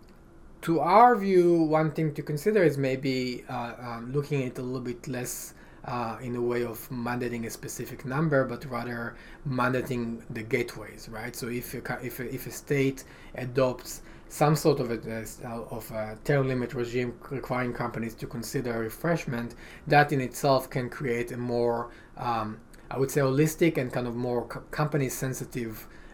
to 0.62 0.80
our 0.80 1.16
view, 1.16 1.64
one 1.64 1.92
thing 1.92 2.14
to 2.14 2.22
consider 2.22 2.64
is 2.64 2.78
maybe 2.78 3.46
uh, 3.50 3.74
um, 3.80 4.12
looking 4.12 4.42
at 4.44 4.48
it 4.50 4.58
a 4.58 4.62
little 4.62 4.82
bit 4.82 5.08
less 5.08 5.54
uh, 5.86 6.18
in 6.22 6.36
a 6.36 6.42
way 6.42 6.64
of 6.64 6.78
mandating 6.90 7.46
a 7.46 7.50
specific 7.50 8.06
number, 8.06 8.44
but 8.44 8.66
rather 8.66 9.16
mandating 9.48 10.22
the 10.30 10.44
gateways, 10.44 11.08
right? 11.10 11.36
So 11.36 11.48
if 11.48 11.74
a, 11.74 12.00
if 12.06 12.20
a, 12.20 12.34
if 12.34 12.48
a 12.48 12.52
state 12.52 13.06
adopts 13.36 14.02
some 14.28 14.56
sort 14.56 14.80
of 14.80 14.92
a, 14.92 15.26
of 15.72 15.90
a 15.92 16.18
term 16.24 16.48
limit 16.48 16.74
regime 16.74 17.14
requiring 17.32 17.74
companies 17.74 18.14
to 18.16 18.28
consider 18.28 18.80
refreshment, 18.80 19.56
that 19.88 20.12
in 20.12 20.22
itself 20.22 20.70
can 20.70 20.90
create 20.90 21.32
a 21.32 21.38
more, 21.38 21.90
um, 22.18 22.60
I 22.92 23.00
would 23.00 23.10
say, 23.10 23.22
holistic 23.22 23.78
and 23.78 23.92
kind 23.92 24.08
of 24.08 24.16
more 24.16 24.46
co- 24.46 24.60
company 24.72 25.10
sensitive 25.10 25.88
uh, 25.88 25.88
uh, 25.88 25.88
uh, 25.88 26.09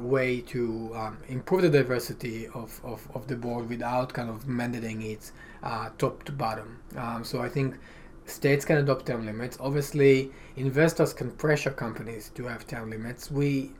way 0.00 0.40
to 0.40 0.92
um, 0.94 1.18
improve 1.28 1.62
the 1.62 1.70
diversity 1.70 2.46
of, 2.48 2.80
of, 2.84 3.06
of, 3.14 3.26
the 3.26 3.36
board 3.36 3.68
without 3.68 4.12
kind 4.12 4.30
of 4.30 4.44
mandating 4.46 5.04
it 5.04 5.32
uh, 5.62 5.90
top 5.98 6.22
to 6.24 6.32
bottom. 6.32 6.78
Um, 6.96 7.24
so 7.24 7.42
I 7.42 7.48
think 7.48 7.78
states 8.26 8.64
can 8.64 8.78
adopt 8.78 9.06
term 9.06 9.26
limits. 9.26 9.58
Obviously, 9.60 10.30
investors 10.56 11.12
can 11.12 11.30
pressure 11.32 11.70
companies 11.70 12.30
to 12.34 12.44
have 12.44 12.66
term 12.66 12.90
limits. 12.90 13.30
We 13.30 13.72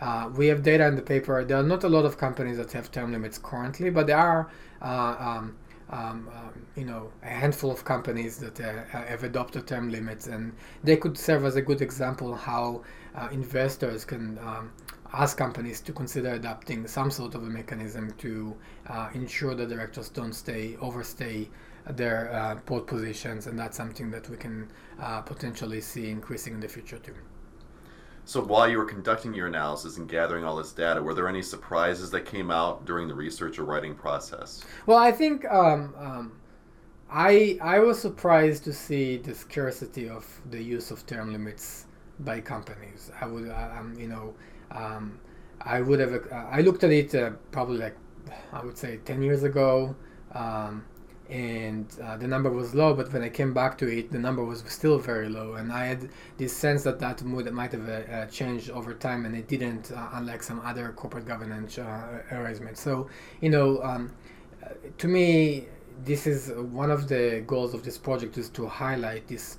uh, 0.00 0.30
we 0.34 0.46
have 0.46 0.62
data 0.62 0.86
in 0.86 0.96
the 0.96 1.02
paper. 1.02 1.44
There 1.44 1.58
are 1.58 1.62
not 1.62 1.84
a 1.84 1.88
lot 1.88 2.06
of 2.06 2.16
companies 2.16 2.56
that 2.56 2.72
have 2.72 2.90
term 2.90 3.12
limits 3.12 3.36
currently, 3.36 3.90
but 3.90 4.06
there 4.06 4.16
are, 4.16 4.50
uh, 4.80 5.16
um, 5.18 5.56
um, 5.90 6.28
um, 6.34 6.66
you 6.74 6.86
know, 6.86 7.12
a 7.22 7.28
handful 7.28 7.70
of 7.70 7.84
companies 7.84 8.38
that 8.38 8.58
uh, 8.60 8.84
have 8.94 9.24
adopted 9.24 9.66
term 9.66 9.90
limits, 9.90 10.26
and 10.26 10.54
they 10.82 10.96
could 10.96 11.18
serve 11.18 11.44
as 11.44 11.56
a 11.56 11.62
good 11.62 11.82
example 11.82 12.34
how 12.34 12.82
uh, 13.14 13.28
investors 13.32 14.04
can 14.04 14.38
um, 14.38 14.72
ask 15.12 15.36
companies 15.36 15.80
to 15.80 15.92
consider 15.92 16.30
adopting 16.34 16.86
some 16.86 17.10
sort 17.10 17.34
of 17.34 17.42
a 17.42 17.46
mechanism 17.46 18.12
to 18.18 18.56
uh, 18.88 19.08
ensure 19.14 19.54
the 19.54 19.66
directors 19.66 20.08
don't 20.08 20.32
stay 20.32 20.76
overstay 20.80 21.48
their 21.90 22.32
uh, 22.32 22.54
board 22.66 22.86
positions, 22.86 23.46
and 23.46 23.58
that's 23.58 23.76
something 23.76 24.10
that 24.10 24.28
we 24.28 24.36
can 24.36 24.68
potentially 25.24 25.80
see 25.80 26.10
increasing 26.10 26.54
in 26.54 26.60
the 26.60 26.68
future 26.68 26.98
too. 26.98 27.14
So 28.24 28.40
while 28.40 28.68
you 28.68 28.78
were 28.78 28.84
conducting 28.84 29.34
your 29.34 29.48
analysis 29.48 29.96
and 29.96 30.08
gathering 30.08 30.44
all 30.44 30.54
this 30.54 30.72
data, 30.72 31.02
were 31.02 31.14
there 31.14 31.28
any 31.28 31.42
surprises 31.42 32.10
that 32.12 32.26
came 32.26 32.50
out 32.50 32.84
during 32.84 33.08
the 33.08 33.14
research 33.14 33.58
or 33.58 33.64
writing 33.64 33.94
process? 33.94 34.64
Well, 34.86 34.98
I 34.98 35.10
think 35.10 35.44
um, 35.50 35.94
um, 35.98 36.32
I 37.10 37.58
I 37.60 37.80
was 37.80 37.98
surprised 37.98 38.62
to 38.64 38.72
see 38.72 39.16
the 39.16 39.34
scarcity 39.34 40.08
of 40.08 40.24
the 40.50 40.62
use 40.62 40.90
of 40.92 41.04
term 41.06 41.32
limits 41.32 41.86
by 42.24 42.40
companies. 42.40 43.10
I 43.20 43.26
would 43.26 43.48
um, 43.50 43.96
you 43.98 44.08
know 44.08 44.34
um, 44.70 45.18
I 45.60 45.80
would 45.80 46.00
have 46.00 46.14
uh, 46.14 46.34
I 46.50 46.60
looked 46.60 46.84
at 46.84 46.90
it 46.90 47.14
uh, 47.14 47.30
probably 47.50 47.78
like 47.78 47.96
I 48.52 48.64
would 48.64 48.78
say 48.78 48.98
ten 49.04 49.22
years 49.22 49.42
ago. 49.42 49.94
Um, 50.32 50.84
and 51.30 51.86
uh, 52.02 52.16
the 52.16 52.26
number 52.26 52.50
was 52.50 52.74
low 52.74 52.92
but 52.92 53.12
when 53.12 53.22
i 53.22 53.28
came 53.28 53.54
back 53.54 53.78
to 53.78 53.86
it 53.86 54.10
the 54.10 54.18
number 54.18 54.44
was 54.44 54.64
still 54.66 54.98
very 54.98 55.28
low 55.28 55.54
and 55.54 55.72
i 55.72 55.86
had 55.86 56.10
this 56.38 56.52
sense 56.52 56.82
that 56.82 56.98
that 56.98 57.22
mood 57.22 57.48
might 57.52 57.70
have 57.70 57.88
uh, 57.88 57.92
uh, 58.12 58.26
changed 58.26 58.68
over 58.70 58.92
time 58.94 59.24
and 59.24 59.36
it 59.36 59.46
didn't 59.46 59.92
uh, 59.92 60.08
unlike 60.14 60.42
some 60.42 60.60
other 60.64 60.92
corporate 60.96 61.26
governance 61.26 61.78
uh, 61.78 62.20
arrangements 62.32 62.80
so 62.80 63.08
you 63.40 63.48
know 63.48 63.80
um, 63.84 64.12
to 64.98 65.06
me 65.06 65.66
this 66.04 66.26
is 66.26 66.50
one 66.72 66.90
of 66.90 67.06
the 67.06 67.44
goals 67.46 67.74
of 67.74 67.84
this 67.84 67.96
project 67.96 68.36
is 68.36 68.48
to 68.48 68.66
highlight 68.66 69.28
this 69.28 69.58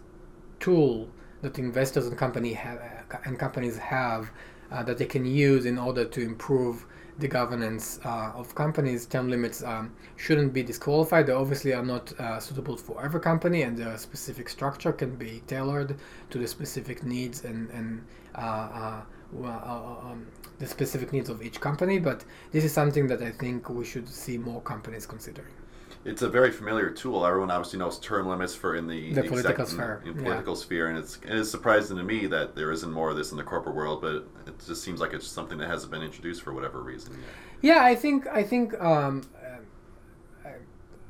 tool 0.60 1.08
that 1.42 1.58
investors 1.60 2.08
and 2.08 2.18
company 2.18 2.54
have 2.54 2.80
and 3.26 3.38
companies 3.38 3.78
have 3.78 4.32
uh, 4.72 4.84
that 4.84 4.98
they 4.98 5.06
can 5.06 5.26
use 5.26 5.66
in 5.66 5.78
order 5.78 6.06
to 6.06 6.22
improve 6.22 6.86
the 7.20 7.28
governance 7.28 8.00
uh, 8.06 8.32
of 8.36 8.56
companies, 8.56 9.06
term 9.06 9.30
limits 9.30 9.64
um, 9.64 9.94
shouldn't 10.16 10.54
be 10.54 10.64
disqualified. 10.64 11.28
They 11.28 11.34
obviously 11.34 11.74
are 11.74 11.84
not 11.84 12.12
uh, 12.20 12.40
suitable 12.40 12.78
for 12.78 13.04
every 13.04 13.20
company, 13.20 13.62
and 13.64 13.78
the 13.78 13.98
specific 13.98 14.50
structure 14.50 14.92
can 14.92 15.16
be 15.16 15.44
tailored 15.48 15.96
to 16.32 16.38
the 16.38 16.48
specific 16.48 17.04
needs 17.04 17.44
and 17.44 17.70
and 17.72 18.04
uh, 18.36 18.40
uh 18.40 19.02
well, 19.34 19.62
uh, 20.04 20.10
um, 20.10 20.28
the 20.60 20.68
specific 20.68 21.14
needs 21.14 21.30
of 21.30 21.42
each 21.42 21.62
company. 21.62 22.00
But 22.00 22.26
this 22.52 22.66
is 22.66 22.74
something 22.74 23.08
that 23.08 23.22
I 23.22 23.32
think 23.32 23.70
we 23.70 23.86
should 23.86 24.10
see 24.10 24.38
more 24.38 24.62
companies 24.62 25.06
considering 25.06 25.54
it's 26.04 26.22
a 26.22 26.30
very 26.30 26.52
familiar 26.52 26.90
tool. 26.90 27.26
Everyone 27.26 27.52
obviously 27.52 27.80
knows 27.80 28.00
term 28.00 28.28
limits 28.28 28.56
for 28.56 28.76
in 28.76 28.88
the, 28.88 29.14
the 29.14 29.24
political 29.24 29.66
sphere. 29.66 30.02
In, 30.04 30.12
in 30.12 30.24
political 30.24 30.56
yeah. 30.56 30.60
sphere, 30.62 30.88
and 30.88 30.98
it's 30.98 31.18
it 31.24 31.36
is 31.36 31.52
surprising 31.52 31.98
to 31.98 32.04
me 32.04 32.28
that 32.28 32.56
there 32.56 32.72
isn't 32.72 32.92
more 32.92 33.12
of 33.12 33.18
this 33.18 33.32
in 33.32 33.38
the 33.38 33.44
corporate 33.44 33.76
world. 33.76 34.02
But 34.02 34.28
it 34.48 34.66
just 34.66 34.84
seems 34.84 35.00
like 35.00 35.14
it's 35.14 35.28
something 35.28 35.58
that 35.60 35.70
hasn't 35.70 35.92
been 35.92 36.02
introduced 36.02 36.42
for 36.42 36.54
whatever 36.54 36.82
reason. 36.82 37.14
Yet. 37.14 37.76
Yeah, 37.76 37.84
I 37.84 37.96
think 37.96 38.28
I 38.28 38.44
think 38.44 38.80
um, 38.82 39.22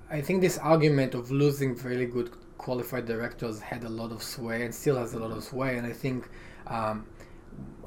I 0.10 0.22
think 0.22 0.42
this 0.42 0.58
argument 0.58 1.16
of 1.16 1.32
losing 1.32 1.76
really 1.78 2.06
good 2.06 2.32
qualified 2.58 3.06
directors 3.06 3.60
had 3.60 3.84
a 3.86 3.90
lot 3.90 4.12
of 4.12 4.22
sway 4.22 4.66
and 4.66 4.76
still 4.76 4.98
has 4.98 5.14
a 5.14 5.20
lot 5.20 5.32
of 5.32 5.44
sway, 5.44 5.78
and 5.78 5.88
I 5.88 5.94
think. 5.94 6.30
Um, 6.68 7.08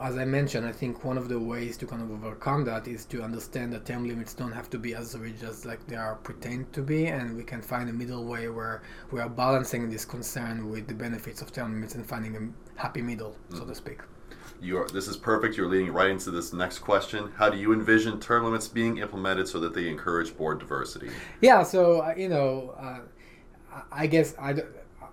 as 0.00 0.16
I 0.16 0.24
mentioned, 0.24 0.66
I 0.66 0.72
think 0.72 1.04
one 1.04 1.16
of 1.16 1.28
the 1.28 1.38
ways 1.38 1.76
to 1.78 1.86
kind 1.86 2.02
of 2.02 2.10
overcome 2.10 2.64
that 2.64 2.88
is 2.88 3.04
to 3.06 3.22
understand 3.22 3.72
that 3.72 3.86
term 3.86 4.06
limits 4.06 4.34
don't 4.34 4.52
have 4.52 4.68
to 4.70 4.78
be 4.78 4.94
as 4.94 5.16
rigid 5.16 5.44
as 5.44 5.64
like 5.64 5.86
they 5.86 5.96
are 5.96 6.16
pretend 6.16 6.72
to 6.72 6.82
be, 6.82 7.06
and 7.06 7.36
we 7.36 7.44
can 7.44 7.62
find 7.62 7.88
a 7.88 7.92
middle 7.92 8.24
way 8.24 8.48
where 8.48 8.82
we 9.10 9.20
are 9.20 9.28
balancing 9.28 9.88
this 9.90 10.04
concern 10.04 10.70
with 10.70 10.88
the 10.88 10.94
benefits 10.94 11.42
of 11.42 11.52
term 11.52 11.72
limits 11.72 11.94
and 11.94 12.04
finding 12.04 12.36
a 12.36 12.80
happy 12.80 13.02
middle, 13.02 13.36
mm. 13.50 13.58
so 13.58 13.64
to 13.64 13.74
speak. 13.74 14.00
You 14.60 14.78
are, 14.78 14.88
this 14.88 15.08
is 15.08 15.16
perfect. 15.16 15.56
You're 15.56 15.68
leading 15.68 15.92
right 15.92 16.10
into 16.10 16.30
this 16.30 16.52
next 16.52 16.78
question. 16.78 17.30
How 17.36 17.50
do 17.50 17.58
you 17.58 17.72
envision 17.72 18.18
term 18.18 18.44
limits 18.44 18.68
being 18.68 18.98
implemented 18.98 19.48
so 19.48 19.60
that 19.60 19.74
they 19.74 19.88
encourage 19.88 20.36
board 20.36 20.58
diversity? 20.58 21.10
Yeah, 21.40 21.62
so 21.62 22.00
uh, 22.00 22.14
you 22.16 22.28
know, 22.28 22.74
uh, 22.78 23.00
I 23.92 24.06
guess 24.06 24.34
I, 24.38 24.54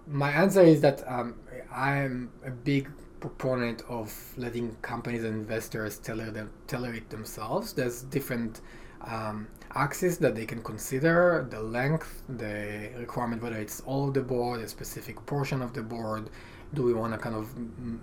my 0.07 0.31
answer 0.31 0.61
is 0.61 0.81
that 0.81 1.03
um, 1.07 1.35
I'm 1.73 2.31
a 2.45 2.51
big 2.51 2.89
proponent 3.21 3.83
of 3.87 4.07
letting 4.37 4.75
companies 4.81 5.23
and 5.23 5.33
investors 5.35 5.99
tailor 5.99 6.31
them 6.31 6.49
tailor 6.67 6.93
it 6.93 7.09
themselves. 7.09 7.73
There's 7.73 8.01
different 8.17 8.61
um, 9.01 9.47
axes 9.75 10.17
that 10.17 10.33
they 10.35 10.45
can 10.45 10.61
consider: 10.61 11.47
the 11.49 11.61
length, 11.61 12.23
the 12.27 12.89
requirement, 12.97 13.41
whether 13.41 13.59
it's 13.65 13.79
all 13.81 14.07
of 14.07 14.13
the 14.13 14.21
board, 14.33 14.59
a 14.61 14.67
specific 14.67 15.17
portion 15.25 15.61
of 15.61 15.73
the 15.73 15.83
board. 15.83 16.29
Do 16.73 16.83
we 16.83 16.93
want 16.93 17.13
to 17.13 17.19
kind 17.19 17.35
of, 17.35 17.45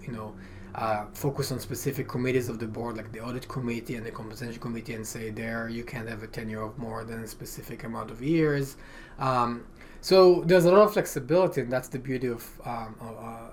you 0.06 0.12
know, 0.12 0.34
uh, 0.74 1.06
focus 1.14 1.50
on 1.52 1.58
specific 1.58 2.06
committees 2.06 2.48
of 2.48 2.58
the 2.58 2.66
board, 2.66 2.96
like 2.98 3.10
the 3.12 3.20
audit 3.20 3.48
committee 3.48 3.96
and 3.96 4.04
the 4.04 4.10
compensation 4.10 4.60
committee, 4.60 4.94
and 4.94 5.06
say 5.06 5.30
there 5.30 5.68
you 5.68 5.84
can't 5.84 6.08
have 6.08 6.22
a 6.22 6.26
tenure 6.26 6.62
of 6.62 6.76
more 6.78 7.04
than 7.04 7.24
a 7.24 7.26
specific 7.26 7.84
amount 7.84 8.10
of 8.10 8.22
years. 8.22 8.76
Um, 9.18 9.64
so 10.00 10.42
there's 10.46 10.64
a 10.64 10.70
lot 10.70 10.82
of 10.82 10.92
flexibility, 10.92 11.60
and 11.60 11.72
that's 11.72 11.88
the 11.88 11.98
beauty 11.98 12.28
of 12.28 12.46
um, 12.64 12.94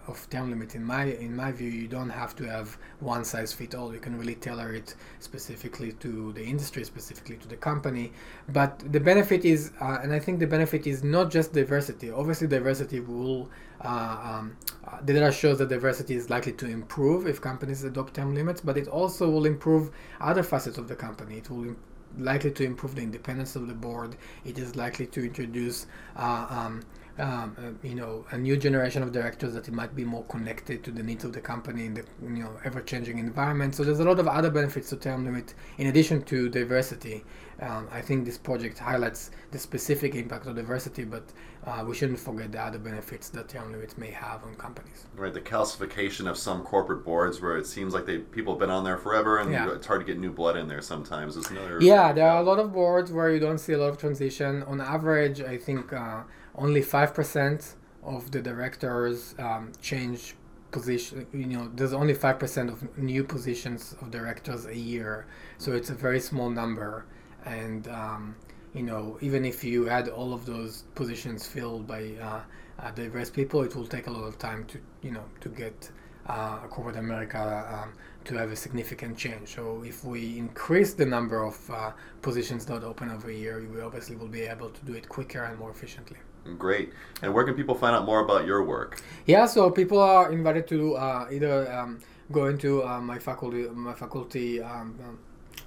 of 0.08 0.30
term 0.30 0.52
limit. 0.52 0.76
In 0.76 0.84
my 0.84 1.06
in 1.06 1.36
my 1.36 1.52
view, 1.52 1.70
you 1.70 1.88
don't 1.88 2.10
have 2.10 2.36
to 2.36 2.44
have 2.44 2.78
one 3.00 3.26
size 3.26 3.52
fit 3.52 3.74
all. 3.74 3.92
You 3.94 4.00
can 4.00 4.18
really 4.18 4.36
tailor 4.36 4.74
it 4.74 4.96
specifically 5.20 5.94
to 5.94 6.34
the 6.34 6.44
industry, 6.44 6.84
specifically 6.84 7.38
to 7.38 7.48
the 7.48 7.56
company. 7.56 8.14
But 8.50 8.80
the 8.92 9.00
benefit 9.00 9.44
is, 9.44 9.72
uh, 9.82 9.98
and 10.04 10.14
I 10.14 10.20
think 10.20 10.40
the 10.40 10.48
benefit 10.48 10.86
is 10.86 11.04
not 11.04 11.32
just 11.32 11.52
diversity. 11.52 12.12
Obviously, 12.12 12.48
diversity 12.48 13.00
will. 13.00 13.50
Uh, 13.82 14.18
um, 14.24 14.58
uh, 14.88 14.98
the 15.04 15.14
data 15.14 15.32
shows 15.32 15.58
that 15.58 15.70
diversity 15.70 16.16
is 16.16 16.30
likely 16.30 16.54
to 16.54 16.68
improve 16.68 17.28
if 17.28 17.42
companies 17.42 17.84
adopt 17.84 18.14
term 18.14 18.34
limits, 18.34 18.62
but 18.62 18.78
it 18.78 18.88
also 18.88 19.30
will 19.30 19.46
improve 19.46 19.92
other 20.22 20.44
facets 20.44 20.78
of 20.78 20.88
the 20.88 20.96
company. 20.96 21.38
It 21.38 21.50
will 21.50 21.76
likely 22.18 22.52
to 22.52 22.64
improve 22.64 22.96
the 22.96 23.02
independence 23.02 23.56
of 23.56 23.68
the 23.68 23.74
board. 23.74 24.16
It 24.46 24.58
is 24.58 24.76
likely 24.76 25.08
to 25.08 25.26
introduce, 25.26 25.88
uh, 26.16 26.48
um, 26.50 26.84
um, 27.18 27.56
uh, 27.58 27.88
you 27.88 27.96
know, 27.96 28.26
a 28.32 28.38
new 28.38 28.58
generation 28.58 29.02
of 29.02 29.12
directors 29.12 29.54
that 29.54 29.68
it 29.68 29.74
might 29.74 29.96
be 29.96 30.04
more 30.04 30.24
connected 30.26 30.84
to 30.84 30.92
the 30.92 31.02
needs 31.02 31.24
of 31.24 31.32
the 31.32 31.40
company 31.40 31.86
in 31.86 31.94
the 31.94 32.04
you 32.22 32.44
know 32.44 32.52
ever-changing 32.66 33.18
environment. 33.18 33.74
So 33.76 33.84
there's 33.84 34.00
a 34.00 34.04
lot 34.04 34.20
of 34.20 34.28
other 34.28 34.50
benefits 34.50 34.90
to 34.90 34.98
term 34.98 35.24
limit 35.24 35.54
in 35.78 35.88
addition 35.88 36.24
to 36.24 36.50
diversity. 36.50 37.24
Um, 37.62 37.88
I 37.90 38.02
think 38.02 38.26
this 38.26 38.38
project 38.38 38.78
highlights 38.80 39.32
the 39.52 39.60
specific 39.60 40.14
impact 40.16 40.46
of 40.46 40.58
diversity, 40.58 41.06
but 41.06 41.24
uh, 41.66 41.86
we 41.88 41.96
shouldn't 41.96 42.20
forget 42.20 42.52
the 42.52 42.62
other 42.62 42.80
benefits 42.80 43.30
that 43.30 43.48
term 43.48 43.72
limits 43.72 43.98
may 43.98 44.12
have 44.12 44.44
on 44.44 44.56
companies. 44.56 45.06
Right, 45.16 45.34
the 45.34 45.40
calcification 45.40 46.30
of 46.30 46.38
some 46.38 46.64
corporate 46.64 47.06
boards 47.06 47.42
where 47.42 47.56
it 47.56 47.66
seems 47.66 47.94
like 47.94 48.06
they 48.06 48.18
people 48.18 48.54
have 48.54 48.60
been 48.60 48.70
on 48.70 48.84
there 48.84 48.98
forever, 48.98 49.38
and 49.38 49.54
yeah. 49.54 49.72
it's 49.72 49.88
hard 49.88 50.02
to 50.02 50.06
get 50.06 50.20
new 50.20 50.32
blood 50.32 50.58
in 50.58 50.68
there. 50.68 50.82
Sometimes 50.82 51.38
is 51.38 51.50
another. 51.50 51.80
Yeah, 51.82 52.12
there 52.12 52.30
are 52.30 52.42
a 52.42 52.44
lot 52.44 52.60
of 52.60 52.74
boards 52.74 53.10
where 53.10 53.32
you 53.32 53.40
don't 53.40 53.58
see 53.58 53.72
a 53.72 53.78
lot 53.78 53.88
of 53.88 53.98
transition. 53.98 54.64
On 54.64 54.82
average, 54.82 55.40
I 55.40 55.58
think 55.58 55.94
uh, 55.94 56.24
only 56.58 56.82
five 56.82 57.14
percent 57.14 57.76
of 58.04 58.32
the 58.32 58.42
directors 58.42 59.36
um, 59.40 59.72
change 59.82 60.36
position 60.72 61.26
you 61.34 61.46
know 61.46 61.72
there's 61.76 61.94
only 61.94 62.14
5% 62.14 62.70
of 62.74 62.78
new 62.98 63.24
positions 63.24 63.96
of 64.02 64.12
directors 64.12 64.66
a 64.66 64.78
year. 64.78 65.26
So 65.58 65.68
it's 65.72 65.90
a 65.90 65.96
very 66.08 66.20
small 66.20 66.50
number. 66.50 67.06
And 67.46 67.88
um, 67.88 68.36
you 68.74 68.84
know 68.84 69.18
even 69.22 69.46
if 69.46 69.64
you 69.64 69.86
had 69.86 70.10
all 70.10 70.34
of 70.34 70.46
those 70.46 70.84
positions 70.94 71.48
filled 71.48 71.88
by 71.88 72.02
uh, 72.22 72.42
uh, 72.80 72.92
diverse 72.92 73.30
people, 73.30 73.62
it 73.68 73.74
will 73.76 73.88
take 73.88 74.08
a 74.08 74.12
lot 74.18 74.26
of 74.32 74.38
time 74.38 74.66
to 74.72 74.78
you 75.02 75.12
know 75.12 75.26
to 75.44 75.50
get 75.50 75.78
uh, 76.28 76.58
corporate 76.74 76.98
America 76.98 77.44
um, 77.76 77.94
to 78.26 78.36
have 78.38 78.52
a 78.52 78.56
significant 78.56 79.18
change. 79.18 79.56
So 79.56 79.84
if 79.86 80.04
we 80.04 80.38
increase 80.38 80.94
the 80.94 81.06
number 81.06 81.44
of 81.44 81.58
uh, 81.70 81.92
positions 82.22 82.66
that 82.66 82.84
open 82.84 83.12
every 83.12 83.38
year, 83.38 83.66
we 83.74 83.82
obviously 83.82 84.16
will 84.16 84.28
be 84.28 84.42
able 84.42 84.70
to 84.70 84.86
do 84.86 84.94
it 84.94 85.08
quicker 85.10 85.44
and 85.44 85.58
more 85.58 85.72
efficiently. 85.72 86.18
Great. 86.58 86.94
And 87.22 87.34
where 87.34 87.44
can 87.44 87.56
people 87.56 87.74
find 87.74 87.96
out 87.96 88.06
more 88.06 88.20
about 88.20 88.46
your 88.46 88.64
work? 88.64 89.02
Yeah, 89.26 89.46
so 89.48 89.72
people 89.72 90.00
are 90.00 90.32
invited 90.32 90.68
to 90.68 90.96
uh, 90.96 91.28
either 91.32 91.72
um, 91.74 92.00
go 92.32 92.48
into 92.48 92.84
uh, 92.84 93.02
my 93.02 93.18
faculty 93.18 93.68
my 93.70 93.94
faculty 93.94 94.62
um, 94.62 94.96
um 95.04 95.18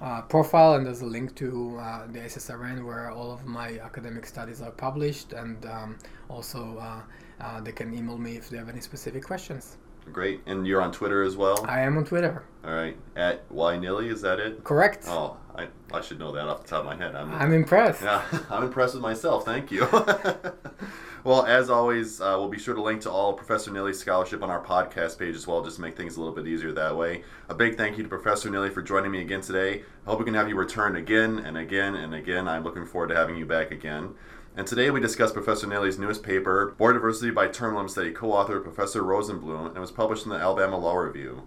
uh, 0.01 0.21
profile 0.21 0.75
and 0.75 0.85
there's 0.85 1.01
a 1.01 1.05
link 1.05 1.35
to 1.35 1.77
uh, 1.77 2.07
the 2.07 2.19
SSRN 2.19 2.85
where 2.85 3.11
all 3.11 3.31
of 3.31 3.45
my 3.45 3.79
academic 3.79 4.25
studies 4.25 4.61
are 4.61 4.71
published 4.71 5.33
and 5.33 5.65
um, 5.65 5.97
also 6.29 6.77
uh, 6.79 7.01
uh, 7.43 7.59
they 7.61 7.71
can 7.71 7.93
email 7.93 8.17
me 8.17 8.37
if 8.37 8.49
they 8.49 8.57
have 8.57 8.69
any 8.69 8.79
specific 8.79 9.23
questions. 9.23 9.77
Great. 10.11 10.41
And 10.45 10.65
you're 10.67 10.81
on 10.81 10.91
Twitter 10.91 11.23
as 11.23 11.37
well? 11.37 11.65
I 11.67 11.81
am 11.81 11.97
on 11.97 12.05
Twitter. 12.05 12.43
All 12.65 12.73
right. 12.73 12.97
At 13.15 13.47
Ynilly, 13.49 14.11
is 14.11 14.21
that 14.21 14.39
it? 14.39 14.63
Correct. 14.63 15.05
Oh, 15.07 15.37
I, 15.55 15.67
I 15.93 16.01
should 16.01 16.19
know 16.19 16.31
that 16.31 16.47
off 16.47 16.63
the 16.63 16.69
top 16.69 16.81
of 16.81 16.85
my 16.85 16.95
head. 16.95 17.15
I'm, 17.15 17.33
I'm 17.33 17.53
impressed. 17.53 18.01
Yeah, 18.01 18.23
I'm 18.49 18.63
impressed 18.63 18.93
with 18.93 19.03
myself. 19.03 19.45
Thank 19.45 19.71
you. 19.71 19.87
well, 21.23 21.45
as 21.45 21.69
always, 21.69 22.21
uh, 22.21 22.35
we'll 22.37 22.49
be 22.49 22.59
sure 22.59 22.75
to 22.75 22.81
link 22.81 23.01
to 23.01 23.11
all 23.11 23.33
Professor 23.33 23.71
Nili's 23.71 23.99
scholarship 23.99 24.41
on 24.41 24.49
our 24.49 24.63
podcast 24.63 25.17
page 25.17 25.35
as 25.35 25.47
well, 25.47 25.63
just 25.63 25.77
to 25.77 25.81
make 25.81 25.97
things 25.97 26.17
a 26.17 26.19
little 26.19 26.35
bit 26.35 26.47
easier 26.47 26.71
that 26.73 26.95
way. 26.95 27.23
A 27.49 27.55
big 27.55 27.77
thank 27.77 27.97
you 27.97 28.03
to 28.03 28.09
Professor 28.09 28.49
Nili 28.49 28.71
for 28.71 28.81
joining 28.81 29.11
me 29.11 29.21
again 29.21 29.41
today. 29.41 29.83
I 30.05 30.09
hope 30.09 30.19
we 30.19 30.25
can 30.25 30.33
have 30.33 30.47
you 30.47 30.55
return 30.55 30.95
again 30.95 31.39
and 31.39 31.57
again 31.57 31.95
and 31.95 32.13
again. 32.13 32.47
I'm 32.47 32.63
looking 32.63 32.85
forward 32.85 33.09
to 33.09 33.15
having 33.15 33.35
you 33.35 33.45
back 33.45 33.71
again. 33.71 34.15
And 34.59 34.67
today 34.67 34.91
we 34.91 34.99
discuss 34.99 35.31
Professor 35.31 35.67
Nili's 35.67 35.97
newest 35.97 36.21
paper, 36.21 36.75
Board 36.77 36.95
Diversity 36.95 37.31
by 37.31 37.47
Term 37.47 37.75
Limits, 37.75 37.93
that 37.93 38.05
he 38.05 38.11
co 38.11 38.31
authored 38.31 38.55
with 38.55 38.65
Professor 38.65 39.01
Rosenblum 39.01 39.67
and 39.67 39.79
was 39.79 39.89
published 39.89 40.25
in 40.25 40.31
the 40.31 40.37
Alabama 40.37 40.77
Law 40.77 40.97
Review. 40.97 41.43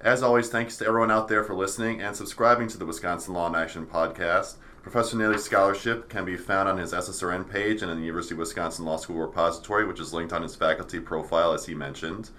As 0.00 0.24
always, 0.24 0.48
thanks 0.48 0.76
to 0.78 0.84
everyone 0.84 1.12
out 1.12 1.28
there 1.28 1.44
for 1.44 1.54
listening 1.54 2.02
and 2.02 2.16
subscribing 2.16 2.66
to 2.66 2.76
the 2.76 2.84
Wisconsin 2.84 3.34
Law 3.34 3.46
in 3.46 3.54
Action 3.54 3.86
podcast. 3.86 4.56
Professor 4.82 5.16
Nili's 5.16 5.44
scholarship 5.44 6.08
can 6.08 6.24
be 6.24 6.36
found 6.36 6.68
on 6.68 6.78
his 6.78 6.92
SSRN 6.92 7.48
page 7.48 7.82
and 7.82 7.92
in 7.92 7.98
the 7.98 8.06
University 8.06 8.34
of 8.34 8.40
Wisconsin 8.40 8.84
Law 8.84 8.96
School 8.96 9.20
repository, 9.20 9.86
which 9.86 10.00
is 10.00 10.12
linked 10.12 10.32
on 10.32 10.42
his 10.42 10.56
faculty 10.56 10.98
profile, 10.98 11.52
as 11.52 11.64
he 11.64 11.76
mentioned. 11.76 12.30